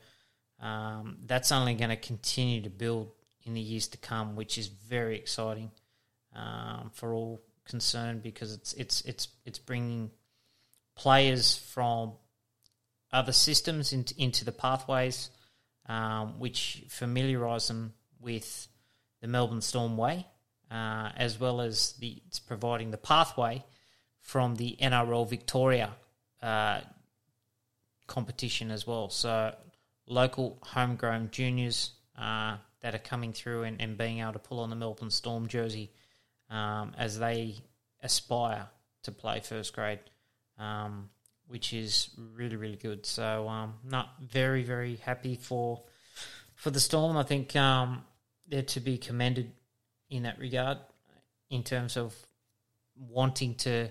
[0.60, 3.12] um, that's only going to continue to build
[3.44, 5.70] in the years to come, which is very exciting
[6.34, 10.10] um, for all concerned because it's it's it's it's bringing
[10.96, 12.12] players from
[13.12, 15.30] other systems into, into the pathways,
[15.86, 18.66] um, which familiarise them with
[19.24, 20.26] the Melbourne Storm way,
[20.70, 23.64] uh, as well as the it's providing the pathway
[24.20, 25.92] from the NRL Victoria
[26.42, 26.82] uh,
[28.06, 29.08] competition as well.
[29.08, 29.54] So
[30.06, 34.68] local homegrown juniors uh, that are coming through and, and, being able to pull on
[34.68, 35.90] the Melbourne Storm jersey
[36.50, 37.56] um, as they
[38.02, 38.68] aspire
[39.04, 40.00] to play first grade,
[40.58, 41.08] um,
[41.48, 43.06] which is really really good.
[43.06, 45.82] So um, not very very happy for
[46.56, 47.16] for the Storm.
[47.16, 48.04] I think um,
[48.48, 49.50] they're to be commended
[50.10, 50.78] in that regard
[51.50, 52.14] in terms of
[52.96, 53.88] wanting to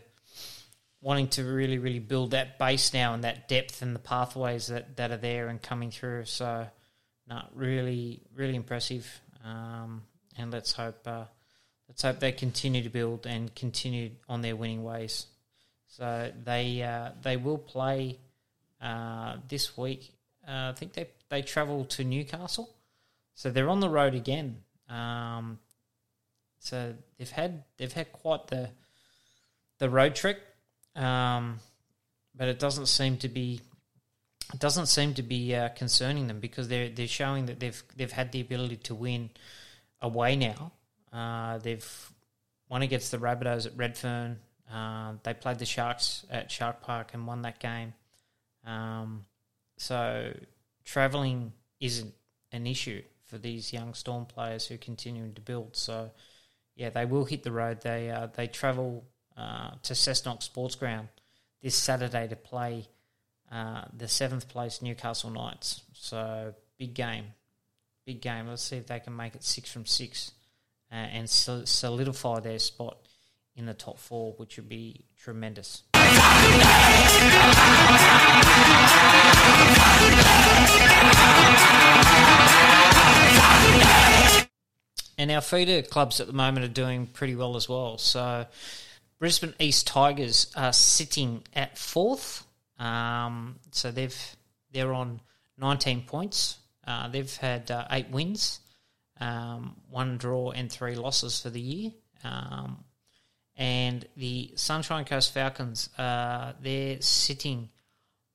[1.02, 4.96] wanting to really, really build that base now and that depth and the pathways that,
[4.96, 6.24] that are there and coming through.
[6.24, 6.66] So,
[7.28, 9.06] not really, really impressive.
[9.44, 10.04] Um,
[10.38, 11.26] and let's hope, uh,
[11.90, 15.26] let's hope they continue to build and continue on their winning ways.
[15.88, 18.18] So they uh, they will play
[18.82, 20.12] uh, this week.
[20.48, 22.74] Uh, I think they they travel to Newcastle,
[23.36, 24.58] so they're on the road again.
[24.90, 25.60] Um,
[26.60, 28.70] so they've had they've had quite the
[29.80, 30.42] the road trip
[30.96, 31.60] um,
[32.36, 33.60] but it doesn't seem to be
[34.54, 38.12] it doesn't seem to be uh, concerning them because they're they're showing that they've they've
[38.12, 39.30] had the ability to win
[40.02, 40.72] away now.
[41.12, 42.12] Uh, they've
[42.70, 44.40] won against the Rabbitohs at Redfern.
[44.72, 47.94] Uh, they played the Sharks at Shark Park and won that game.
[48.66, 49.26] Um,
[49.78, 50.34] so
[50.84, 52.14] travelling isn't
[52.52, 53.02] an issue
[53.34, 55.76] for these young Storm players who are continuing to build.
[55.76, 56.12] So
[56.76, 57.82] yeah, they will hit the road.
[57.82, 59.06] They uh, they travel
[59.36, 61.08] uh, to Cessnock Sports Ground
[61.64, 62.86] this Saturday to play
[63.52, 65.82] uh, the seventh place Newcastle Knights.
[65.94, 67.26] So big game,
[68.06, 68.48] big game.
[68.48, 70.32] Let's see if they can make it six from six
[70.92, 72.98] uh, and solidify their spot
[73.56, 75.82] in the top four, which would be tremendous.
[85.24, 87.98] And our feeder clubs at the moment are doing pretty well as well.
[87.98, 88.46] So
[89.20, 92.46] Brisbane East Tigers are sitting at fourth.
[92.78, 94.36] Um, so they've
[94.74, 95.22] they're on
[95.58, 96.58] 19 points.
[96.86, 98.60] Uh, they've had uh, eight wins,
[99.22, 101.92] um, one draw, and three losses for the year.
[102.26, 102.84] Um,
[103.56, 107.70] and the Sunshine Coast Falcons, uh, they're sitting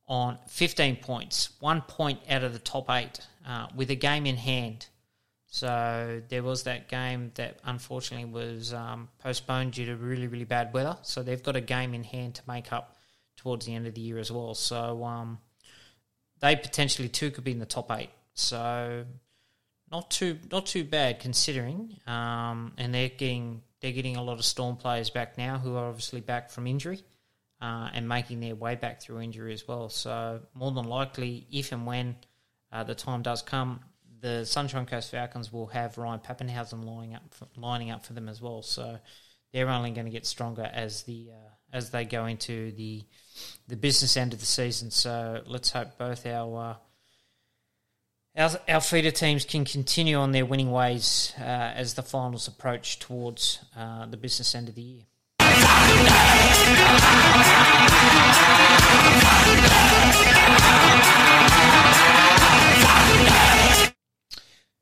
[0.07, 4.39] on 15 points, one point out of the top eight, uh, with a game in
[4.39, 4.86] hand.
[5.59, 10.72] So there was that game that unfortunately was um, postponed due to really, really bad
[10.72, 10.96] weather.
[11.02, 12.94] So they've got a game in hand to make up
[13.36, 14.54] towards the end of the year as well.
[14.54, 15.38] So um,
[16.38, 18.11] they potentially too could be in the top eight.
[18.34, 19.04] So
[19.90, 21.96] not too not too bad considering.
[22.06, 25.88] Um, and they're getting they're getting a lot of Storm players back now who are
[25.88, 27.00] obviously back from injury
[27.61, 29.88] uh, and making their way back through injury as well.
[29.88, 32.14] So more than likely, if and when
[32.70, 33.80] uh, the time does come,
[34.20, 38.28] the Sunshine Coast Falcons will have Ryan Papenhuyzen lining up for, lining up for them
[38.28, 38.62] as well.
[38.62, 38.98] So
[39.52, 43.04] they're only going to get stronger as the uh, as they go into the
[43.66, 44.90] the business end of the season.
[44.90, 46.74] So let's hope both our uh,
[48.36, 52.98] our, our feeder teams can continue on their winning ways uh, as the finals approach
[52.98, 55.04] towards uh, the business end of the year.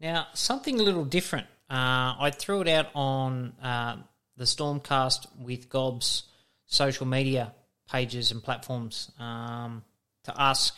[0.01, 1.47] Now, something a little different.
[1.71, 3.97] Uh, I threw it out on uh,
[4.37, 6.25] the Stormcast with Gob's
[6.67, 7.55] social media
[7.91, 9.85] pages and platforms um,
[10.25, 10.77] to ask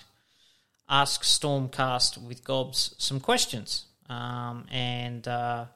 [0.88, 3.86] ask Stormcast with Gobs some questions.
[4.08, 5.66] Um, and uh,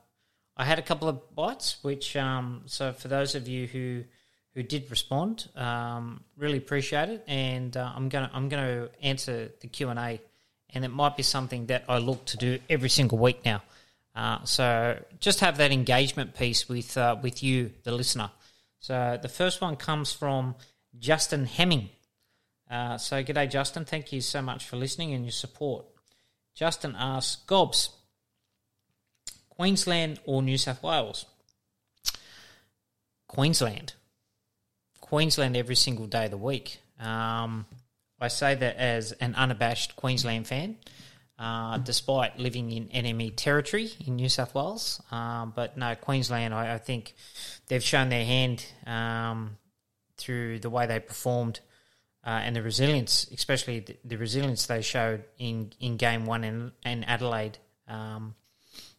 [0.57, 4.05] I had a couple of bites, which um, so for those of you who
[4.55, 7.25] who did respond, um, really appreciate it.
[7.27, 10.21] And uh, I'm gonna I'm gonna answer the Q and A,
[10.75, 13.63] and it might be something that I look to do every single week now.
[14.15, 18.31] Uh, so just have that engagement piece with uh, with you, the listener.
[18.81, 20.57] So the first one comes from
[20.99, 21.89] Justin Hemming.
[22.71, 23.85] Uh, so, g'day, Justin.
[23.85, 25.85] Thank you so much for listening and your support.
[26.55, 27.91] Justin asks, Gobs,
[29.51, 31.27] Queensland or New South Wales?
[33.29, 33.93] Queensland.
[35.01, 36.81] Queensland every single day of the week.
[36.99, 37.67] Um,
[38.23, 40.77] I say that as an unabashed Queensland fan,
[41.39, 45.03] uh, despite living in enemy territory in New South Wales.
[45.11, 47.15] Um, but no, Queensland, I, I, think
[47.67, 49.57] they've shown their hand um,
[50.17, 51.59] through the way they performed
[52.25, 56.71] uh, and the resilience, especially the, the, resilience they showed in, in game one in,
[56.87, 57.59] in Adelaide.
[57.89, 58.37] Um,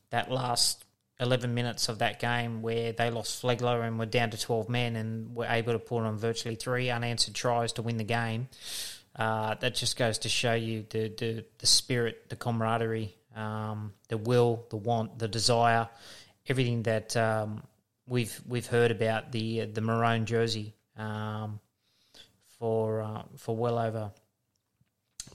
[0.09, 0.83] that last
[1.21, 4.97] 11 minutes of that game where they lost Flegler and were down to 12 men
[4.97, 8.49] and were able to pull on virtually three unanswered tries to win the game.
[9.15, 14.17] Uh, that just goes to show you the, the, the spirit, the camaraderie, um, the
[14.17, 15.87] will, the want, the desire,
[16.47, 17.61] everything that um,
[18.07, 20.73] we've we've heard about the the maroon jersey.
[20.97, 21.59] Um,
[22.63, 24.09] for uh, for well over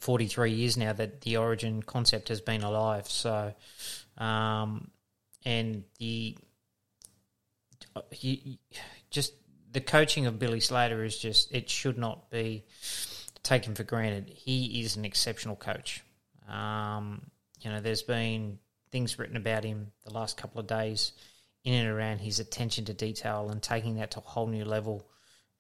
[0.00, 3.06] 43 years now that the origin concept has been alive.
[3.10, 3.52] So,
[4.16, 4.90] um,
[5.44, 6.36] and the
[8.10, 8.58] he,
[9.10, 9.34] just
[9.72, 12.64] the coaching of Billy Slater is just it should not be
[13.48, 14.28] taken for granted.
[14.28, 16.02] He is an exceptional coach.
[16.48, 17.22] Um,
[17.60, 18.58] you know, there's been
[18.92, 21.12] things written about him the last couple of days
[21.64, 25.08] in and around his attention to detail and taking that to a whole new level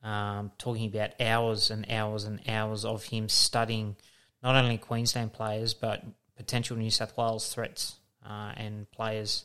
[0.02, 3.96] um, talking about hours and hours and hours of him studying
[4.42, 6.04] not only Queensland players but
[6.36, 9.44] potential New South Wales threats uh, and players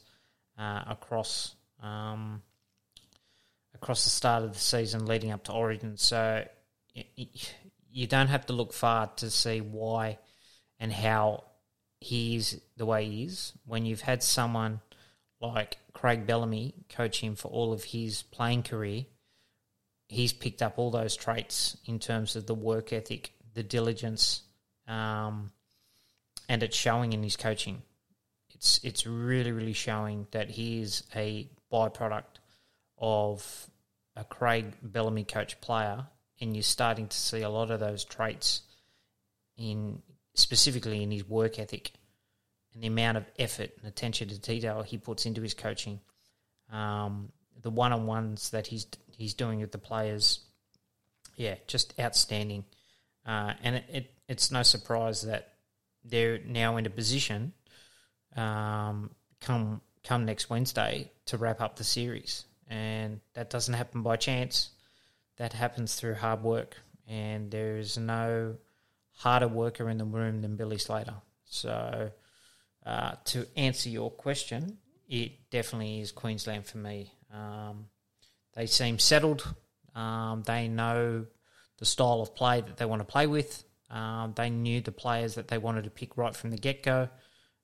[0.57, 2.41] uh, across um,
[3.73, 5.97] across the start of the season leading up to Origin.
[5.97, 6.45] So
[7.93, 10.17] you don't have to look far to see why
[10.79, 11.43] and how
[11.99, 13.53] he is the way he is.
[13.65, 14.81] When you've had someone
[15.39, 19.05] like Craig Bellamy coach him for all of his playing career,
[20.09, 24.41] he's picked up all those traits in terms of the work ethic, the diligence,
[24.87, 25.51] um,
[26.49, 27.83] and it's showing in his coaching.
[28.49, 32.39] It's it's really really showing that he is a byproduct
[32.97, 33.69] of
[34.15, 36.07] a Craig Bellamy coach player,
[36.41, 38.61] and you're starting to see a lot of those traits
[39.57, 40.01] in
[40.35, 41.91] specifically in his work ethic
[42.73, 45.99] and the amount of effort and attention to detail he puts into his coaching.
[46.71, 47.31] Um,
[47.61, 50.39] the one on ones that he's he's doing with the players,
[51.35, 52.65] yeah, just outstanding.
[53.25, 55.53] Uh, and it, it, it's no surprise that
[56.03, 57.53] they're now in a position
[58.35, 64.15] um, come come next Wednesday to wrap up the series, and that doesn't happen by
[64.15, 64.69] chance.
[65.37, 66.77] That happens through hard work,
[67.07, 68.55] and there is no
[69.13, 71.15] harder worker in the room than Billy Slater.
[71.45, 72.11] So,
[72.85, 74.77] uh, to answer your question,
[75.07, 77.11] it definitely is Queensland for me.
[77.33, 77.87] Um,
[78.53, 79.53] they seem settled.
[79.95, 81.25] Um, they know
[81.77, 83.63] the style of play that they want to play with.
[83.89, 87.09] Um, they knew the players that they wanted to pick right from the get go.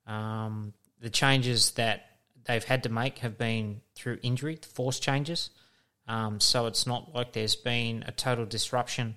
[0.06, 2.06] Um, the changes that
[2.46, 5.50] they've had to make have been through injury, forced changes.
[6.10, 9.16] Um, so it's not like there's been a total disruption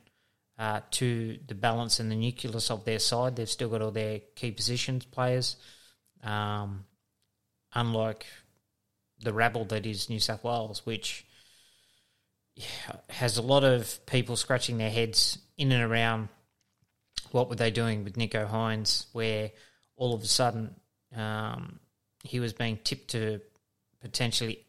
[0.59, 3.35] uh, to the balance and the nucleus of their side.
[3.35, 5.57] They've still got all their key positions players.
[6.23, 6.85] Um,
[7.75, 8.27] unlike
[9.21, 11.25] the rabble that is New South Wales, which
[13.09, 16.29] has a lot of people scratching their heads in and around
[17.31, 19.51] what were they doing with Nicho Hynes, where
[19.97, 20.75] all of a sudden
[21.17, 21.81] um,
[22.23, 23.41] he was being tipped to
[24.03, 24.67] potentially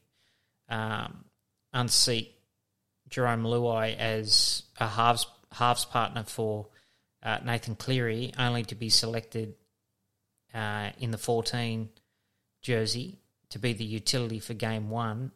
[0.69, 1.25] um,
[1.73, 2.35] unseat
[3.09, 6.67] Jarome Luai as a halves halves partner for
[7.21, 9.55] uh, Nathan Cleary, only to be selected
[10.53, 11.89] uh, in the 14
[12.61, 13.19] jersey
[13.49, 15.31] to be the utility for game one,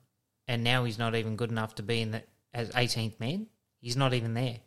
[0.48, 2.24] and now he's not even good enough to be in the
[2.54, 3.48] as 18th man.
[3.80, 4.58] He's not even there.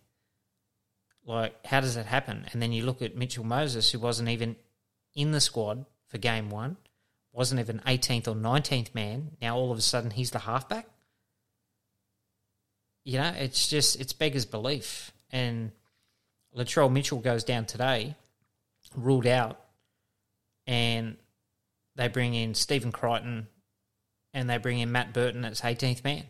[1.27, 2.47] Like, how does that happen?
[2.53, 4.57] And then you look at Mitchell Moses, who wasn't even
[5.15, 6.77] in the squad for game one,
[7.33, 9.33] wasn't even 18th or 19th man.
[9.43, 10.87] Now all of a sudden he's the halfback.
[13.05, 15.13] You know, it's just, it's beggars belief.
[15.31, 15.73] And
[16.57, 18.15] Latrell Mitchell goes down today,
[18.97, 19.61] ruled out,
[20.67, 21.17] and
[21.97, 23.47] they bring in Stephen Crichton
[24.33, 26.25] and they bring in Matt Burton as 18th man.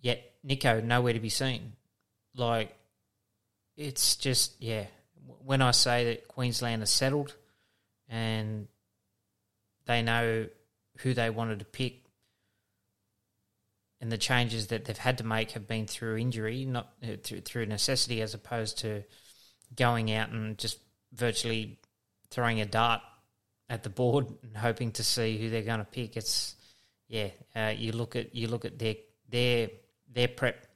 [0.00, 1.74] Yet Nicho nowhere to be seen.
[2.34, 2.74] Like,
[3.76, 4.86] it's just, yeah.
[5.44, 7.34] When I say that Queensland is settled
[8.08, 8.68] and
[9.86, 10.46] they know
[10.98, 12.01] who they wanted to pick,
[14.02, 17.40] and the changes that they've had to make have been through injury, not uh, through,
[17.42, 19.04] through necessity, as opposed to
[19.76, 20.78] going out and just
[21.12, 21.78] virtually
[22.28, 23.00] throwing a dart
[23.70, 26.16] at the board and hoping to see who they're going to pick.
[26.16, 26.56] It's
[27.06, 28.96] yeah, uh, you look at you look at their
[29.28, 29.68] their
[30.12, 30.66] their prep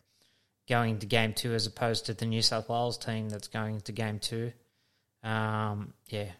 [0.68, 3.92] going to game two as opposed to the New South Wales team that's going to
[3.92, 4.52] game two.
[5.24, 6.30] Um, yeah,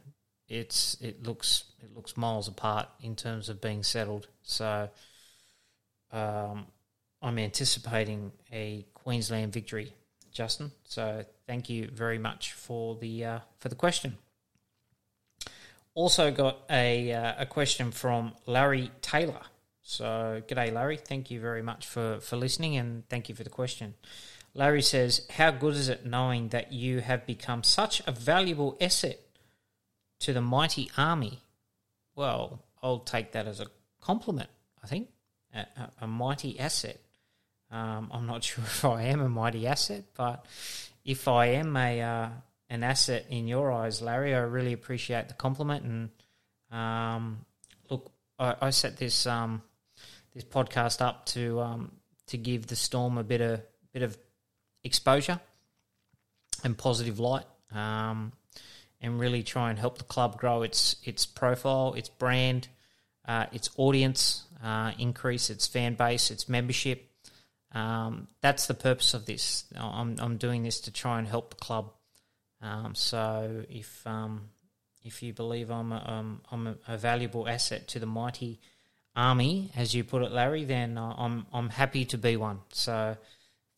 [0.48, 4.28] it's it looks it looks miles apart in terms of being settled.
[4.44, 4.88] So
[6.12, 6.66] um,
[7.26, 9.92] I'm anticipating a Queensland victory,
[10.30, 10.70] Justin.
[10.84, 14.16] So thank you very much for the uh, for the question.
[15.94, 19.42] Also got a uh, a question from Larry Taylor.
[19.82, 20.96] So, g'day, Larry.
[20.96, 23.94] Thank you very much for, for listening and thank you for the question.
[24.52, 29.20] Larry says, How good is it knowing that you have become such a valuable asset
[30.20, 31.40] to the mighty army?
[32.16, 33.66] Well, I'll take that as a
[34.00, 34.50] compliment,
[34.82, 35.08] I think.
[35.54, 36.98] A, a, a mighty asset.
[37.76, 40.46] Um, I'm not sure if I am a mighty asset, but
[41.04, 42.28] if I am a uh,
[42.68, 45.84] an asset in your eyes, Larry, I really appreciate the compliment.
[45.84, 46.10] And
[46.78, 47.44] um,
[47.90, 49.62] look, I, I set this um,
[50.34, 51.92] this podcast up to um,
[52.28, 53.60] to give the Storm a bit of
[53.92, 54.16] bit of
[54.82, 55.40] exposure
[56.64, 58.32] and positive light, um,
[59.00, 62.68] and really try and help the club grow its its profile, its brand,
[63.26, 67.10] uh, its audience, uh, increase its fan base, its membership.
[67.76, 69.64] Um, that's the purpose of this.
[69.76, 71.92] I'm I'm doing this to try and help the club.
[72.62, 74.48] Um, so if um,
[75.04, 78.60] if you believe I'm a, um, I'm a, valuable asset to the mighty
[79.14, 82.60] army, as you put it, Larry, then I'm I'm happy to be one.
[82.72, 83.14] So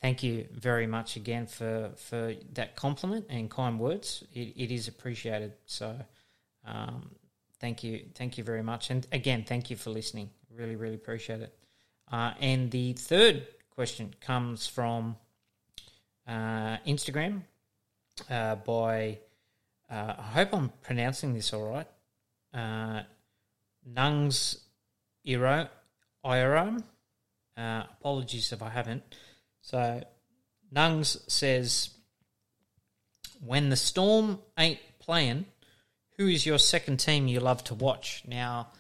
[0.01, 4.23] thank you very much again for for that compliment and kind words.
[4.33, 5.55] It, it is appreciated.
[5.67, 5.97] So
[6.65, 7.11] um,
[7.59, 10.31] thank you, thank you very much, and again, thank you for listening.
[10.55, 11.53] Really, really appreciate it.
[12.13, 13.47] Uh, and the third
[13.79, 15.15] question comes from
[16.27, 17.43] uh, Instagram
[18.29, 19.19] uh, by.
[19.89, 21.87] Uh, I hope I'm pronouncing this all right.
[22.53, 23.03] Uh,
[23.89, 24.59] Nungs
[25.25, 25.69] Iro,
[26.25, 26.83] Iram.
[27.57, 29.05] Uh, apologies if I haven't.
[29.63, 30.03] So,
[30.75, 31.91] Nungs says,
[33.47, 35.47] when the Storm ain't playing,
[36.17, 38.25] who is your second team you love to watch?
[38.27, 38.73] Now,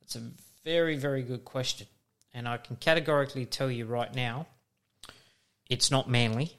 [0.00, 0.22] it's a
[0.64, 1.88] very, very good question.
[2.36, 4.46] And I can categorically tell you right now,
[5.70, 6.54] it's not Manly,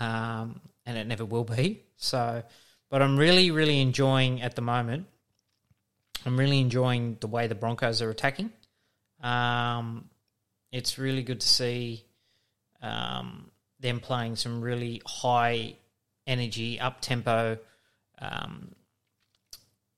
[0.00, 1.82] um, and it never will be.
[1.98, 2.42] So,
[2.88, 5.06] but I'm really, really enjoying at the moment.
[6.24, 8.50] I'm really enjoying the way the Broncos are attacking.
[9.22, 10.08] Um,
[10.72, 12.06] it's really good to see
[12.80, 15.76] um, them playing some really high
[16.26, 17.58] energy, up tempo
[18.18, 18.74] um,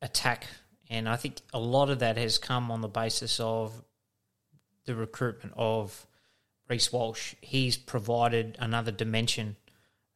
[0.03, 0.49] attack.
[0.91, 3.81] And I think a lot of that has come on the basis of
[4.89, 6.07] the recruitment of
[6.69, 7.35] Reece Walsh.
[7.41, 9.57] He's provided another dimension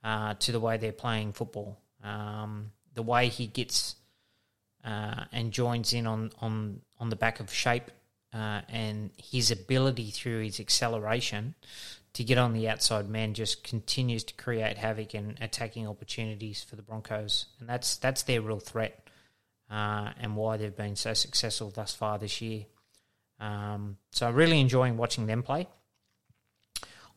[0.03, 1.79] uh, to the way they're playing football.
[2.03, 3.95] Um, the way he gets
[4.85, 7.91] uh, and joins in on, on, on the back of shape
[8.35, 11.55] uh, and his ability through his acceleration
[12.15, 16.77] to get on the outside man just continues to create havoc and attacking opportunities for
[16.77, 19.07] the Broncos, and that's that's their real threat,
[19.71, 22.67] uh, and why they've been so successful thus far this year.
[23.43, 25.67] Um, so I'm really enjoying watching them play.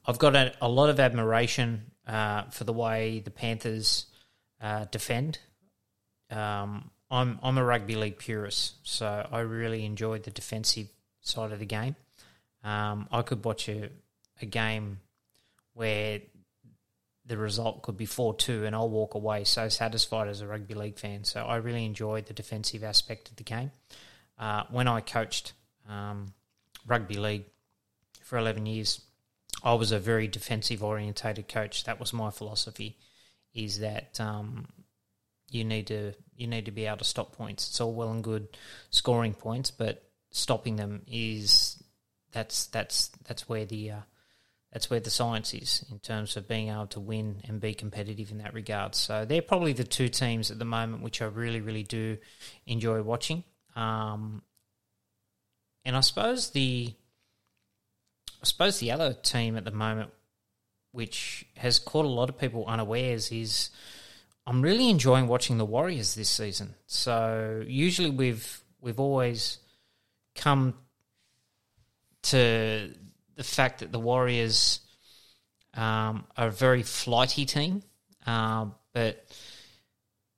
[0.08, 4.08] I've got a, a lot of admiration uh, for the way the Panthers
[4.60, 5.38] uh, defend.
[6.32, 10.88] Um, I'm I'm a rugby league purist, so I really enjoy the defensive
[11.22, 11.96] side of the game.
[12.64, 13.92] Um, I could watch a,
[14.42, 15.00] a game
[15.74, 16.22] where
[17.28, 20.74] the result could be 4 2, and I'll walk away so satisfied as a rugby
[20.74, 21.24] league fan.
[21.24, 23.72] So I really enjoyed the defensive aspect of the game.
[24.40, 25.54] Uh, when I coached
[25.90, 26.34] um,
[26.86, 27.46] rugby league
[28.22, 29.02] for 11 years,
[29.64, 31.84] I was a very defensive orientated coach.
[31.86, 32.98] That was my philosophy
[33.54, 34.68] is that um,
[35.50, 37.70] you need to you need to be able to stop points.
[37.70, 38.48] It's all well and good
[38.90, 41.82] scoring points, but stopping them is
[42.32, 44.02] that's that's that's where the uh,
[44.74, 48.32] that's where the science is in terms of being able to win and be competitive
[48.32, 48.94] in that regard.
[48.94, 52.18] So they're probably the two teams at the moment which I really really do
[52.66, 53.44] enjoy watching.
[53.76, 54.42] Um,
[55.86, 56.94] and I suppose the
[58.42, 60.12] I suppose the other team at the moment
[60.92, 63.70] which has caught a lot of people unawares is
[64.48, 66.76] I'm really enjoying watching the Warriors this season.
[66.88, 69.58] So usually we've we've always
[70.36, 70.76] come
[72.24, 72.92] to
[73.36, 74.80] the fact that the Warriors
[75.74, 77.84] um, are a very flighty team,
[78.26, 79.26] uh, but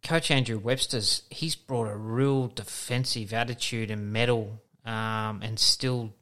[0.04, 6.14] Coach Andrew Webster's he's brought a real defensive attitude and mettle, um, and still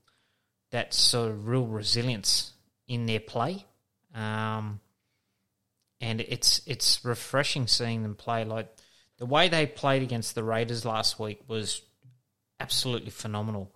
[0.72, 2.51] that sort of real resilience
[2.88, 3.63] in their play.
[4.13, 4.80] Um,
[6.01, 8.43] and it's it's refreshing seeing them play.
[8.43, 8.68] Like
[9.18, 11.82] the way they played against the Raiders last week was
[12.59, 13.72] absolutely phenomenal.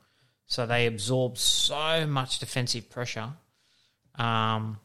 [0.47, 3.29] So they absorbed so much defensive pressure.
[4.15, 4.79] Um,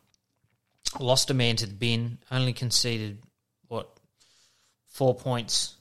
[1.00, 3.22] lost a man to the bin, only conceded
[3.68, 3.88] what
[4.86, 5.74] four points,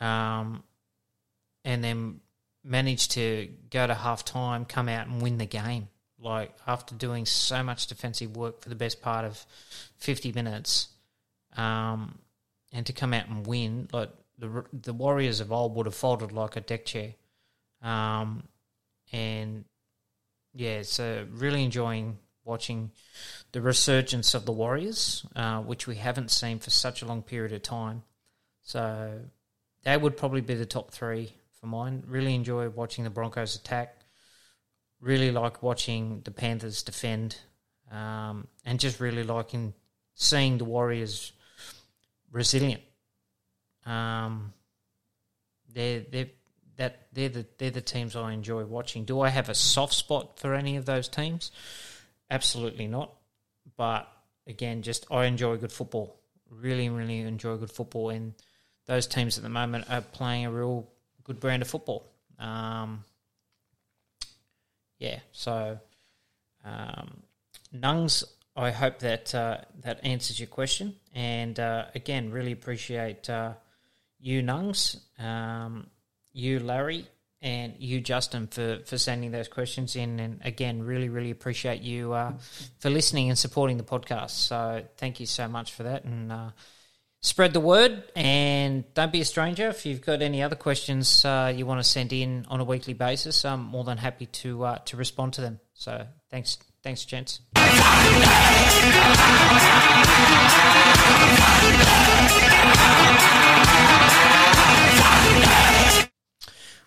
[0.00, 0.62] um,
[1.64, 2.20] and then
[2.64, 5.88] managed to go to half time, come out and win the game.
[6.18, 9.44] Like after doing so much defensive work for the best part of
[9.98, 10.88] fifty minutes,
[11.56, 12.18] um,
[12.72, 16.32] and to come out and win, like the the Warriors of old would have folded
[16.32, 17.14] like a deck chair.
[17.82, 18.44] Um,
[19.12, 19.66] and
[20.54, 22.90] yeah, so really enjoying watching
[23.52, 27.52] the resurgence of the Warriors, uh, which we haven't seen for such a long period
[27.52, 28.02] of time.
[28.62, 29.20] So
[29.82, 31.34] they would probably be the top three
[31.64, 32.04] for mine.
[32.06, 33.96] Really enjoy watching the Broncos attack.
[35.00, 37.36] Really like watching the Panthers defend,
[37.90, 39.74] um, and just really liking
[40.14, 41.32] seeing the Warriors
[42.30, 42.82] resilient.
[43.84, 44.52] Um,
[45.72, 46.30] they're they're
[46.76, 49.04] that they're the they're the teams I enjoy watching.
[49.04, 51.50] Do I have a soft spot for any of those teams?
[52.30, 53.12] Absolutely not.
[53.76, 54.06] But
[54.46, 56.20] again, just I enjoy good football.
[56.50, 58.34] Really, really enjoy good football, and
[58.86, 60.88] those teams at the moment are playing a real
[61.24, 62.06] good brand of football.
[62.38, 63.04] Um,
[64.98, 65.78] yeah, so
[66.64, 67.22] um,
[67.74, 68.24] Nungs,
[68.56, 73.54] I hope that uh, that answers your question, and uh, again, really appreciate uh,
[74.20, 75.00] you, Nungs.
[75.18, 75.88] Um,
[76.34, 77.06] you, Larry,
[77.40, 80.18] and you, Justin, for, for sending those questions in.
[80.18, 82.32] And again, really, really appreciate you uh,
[82.78, 84.30] for listening and supporting the podcast.
[84.30, 86.04] So thank you so much for that.
[86.04, 86.50] And uh,
[87.24, 89.68] spread the word and don't be a stranger.
[89.68, 92.92] If you've got any other questions uh, you want to send in on a weekly
[92.92, 95.58] basis, I'm more than happy to uh, to respond to them.
[95.72, 97.40] So thanks, thanks, gents.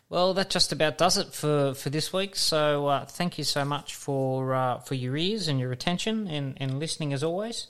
[0.09, 2.38] Well, that just about does it for, for this week.
[2.38, 6.55] So uh, thank you so much for uh, for your ears and your attention and,
[6.61, 7.68] and listening as always.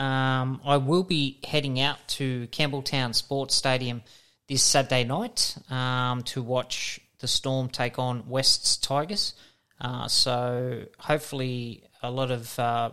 [0.00, 4.02] Um, I will be heading out to Campbelltown Sports Stadium
[4.48, 9.34] this Saturday night um, to watch the Storm take on Wests Tigers.
[9.78, 12.92] Uh, so hopefully a lot of uh,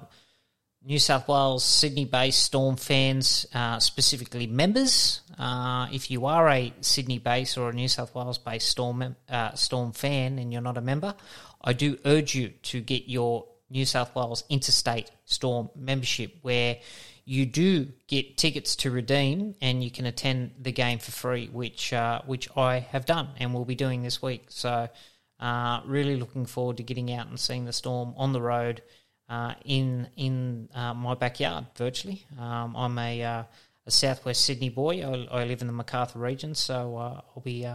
[0.84, 5.22] New South Wales, Sydney based Storm fans, uh, specifically members.
[5.40, 9.54] Uh, if you are a Sydney based or a New South Wales based Storm, uh,
[9.54, 11.16] Storm fan and you're not a member,
[11.64, 16.78] I do urge you to get your New South Wales Interstate Storm membership where
[17.26, 21.92] you do get tickets to redeem and you can attend the game for free, which
[21.92, 24.46] uh, which I have done and will be doing this week.
[24.48, 24.88] So,
[25.40, 28.82] uh, really looking forward to getting out and seeing the Storm on the road
[29.28, 32.26] uh, in in uh, my backyard virtually.
[32.40, 33.44] Um, I'm a, uh,
[33.86, 35.02] a southwest Sydney boy.
[35.02, 37.68] I, I, live in the Macarthur region, so uh, I'll be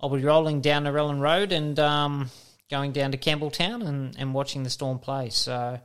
[0.00, 2.30] I'll be rolling down Narellan Road and um,
[2.70, 5.30] going down to Campbelltown and, and watching the Storm play.
[5.30, 5.80] So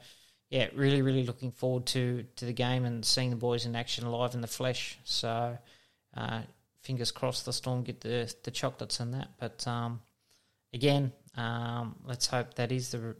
[0.49, 4.11] yeah, really really looking forward to to the game and seeing the boys in action
[4.11, 4.97] live in the flesh.
[5.03, 5.57] So.
[6.15, 6.41] Uh,
[6.81, 10.01] fingers crossed the storm get the the chocolates and that, but um,
[10.73, 13.15] again, um, let's hope that is the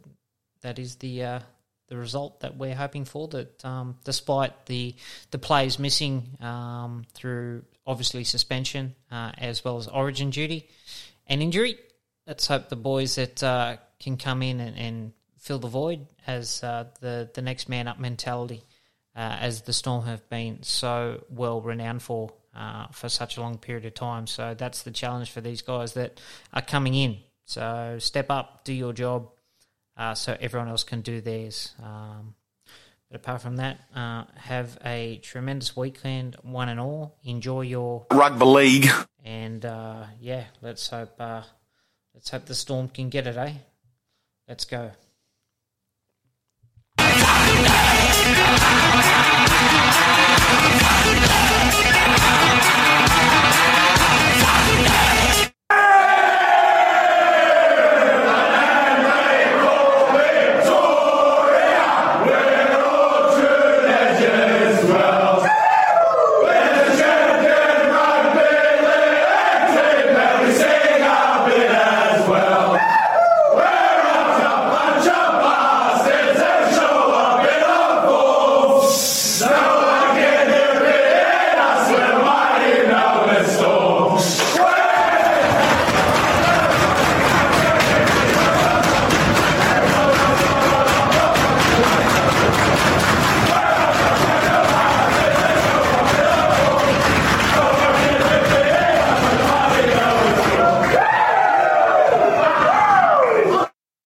[0.62, 1.40] that is the uh,
[1.88, 3.28] the result that we're hoping for.
[3.28, 4.94] That um, despite the
[5.30, 10.68] the players missing um, through obviously suspension uh, as well as Origin duty
[11.26, 11.78] and injury,
[12.30, 16.62] let's hope the boys that uh, can come in and, and, fill the void as
[16.62, 18.62] uh, the the next man up mentality,
[19.16, 22.32] uh, as the Storm have been so well renowned for.
[22.52, 25.92] Uh, for such a long period of time, so that's the challenge for these guys
[25.92, 26.20] that
[26.52, 27.16] are coming in.
[27.44, 29.30] So step up, do your job,
[29.96, 31.72] uh, so everyone else can do theirs.
[31.80, 32.34] Um,
[33.08, 37.18] but apart from that, uh, have a tremendous weekend, one and all.
[37.22, 38.90] Enjoy your rugby league,
[39.24, 41.42] and uh, yeah, let's hope uh,
[42.14, 43.52] Let's hope the Storm can get it, eh?
[44.48, 44.90] Let's go.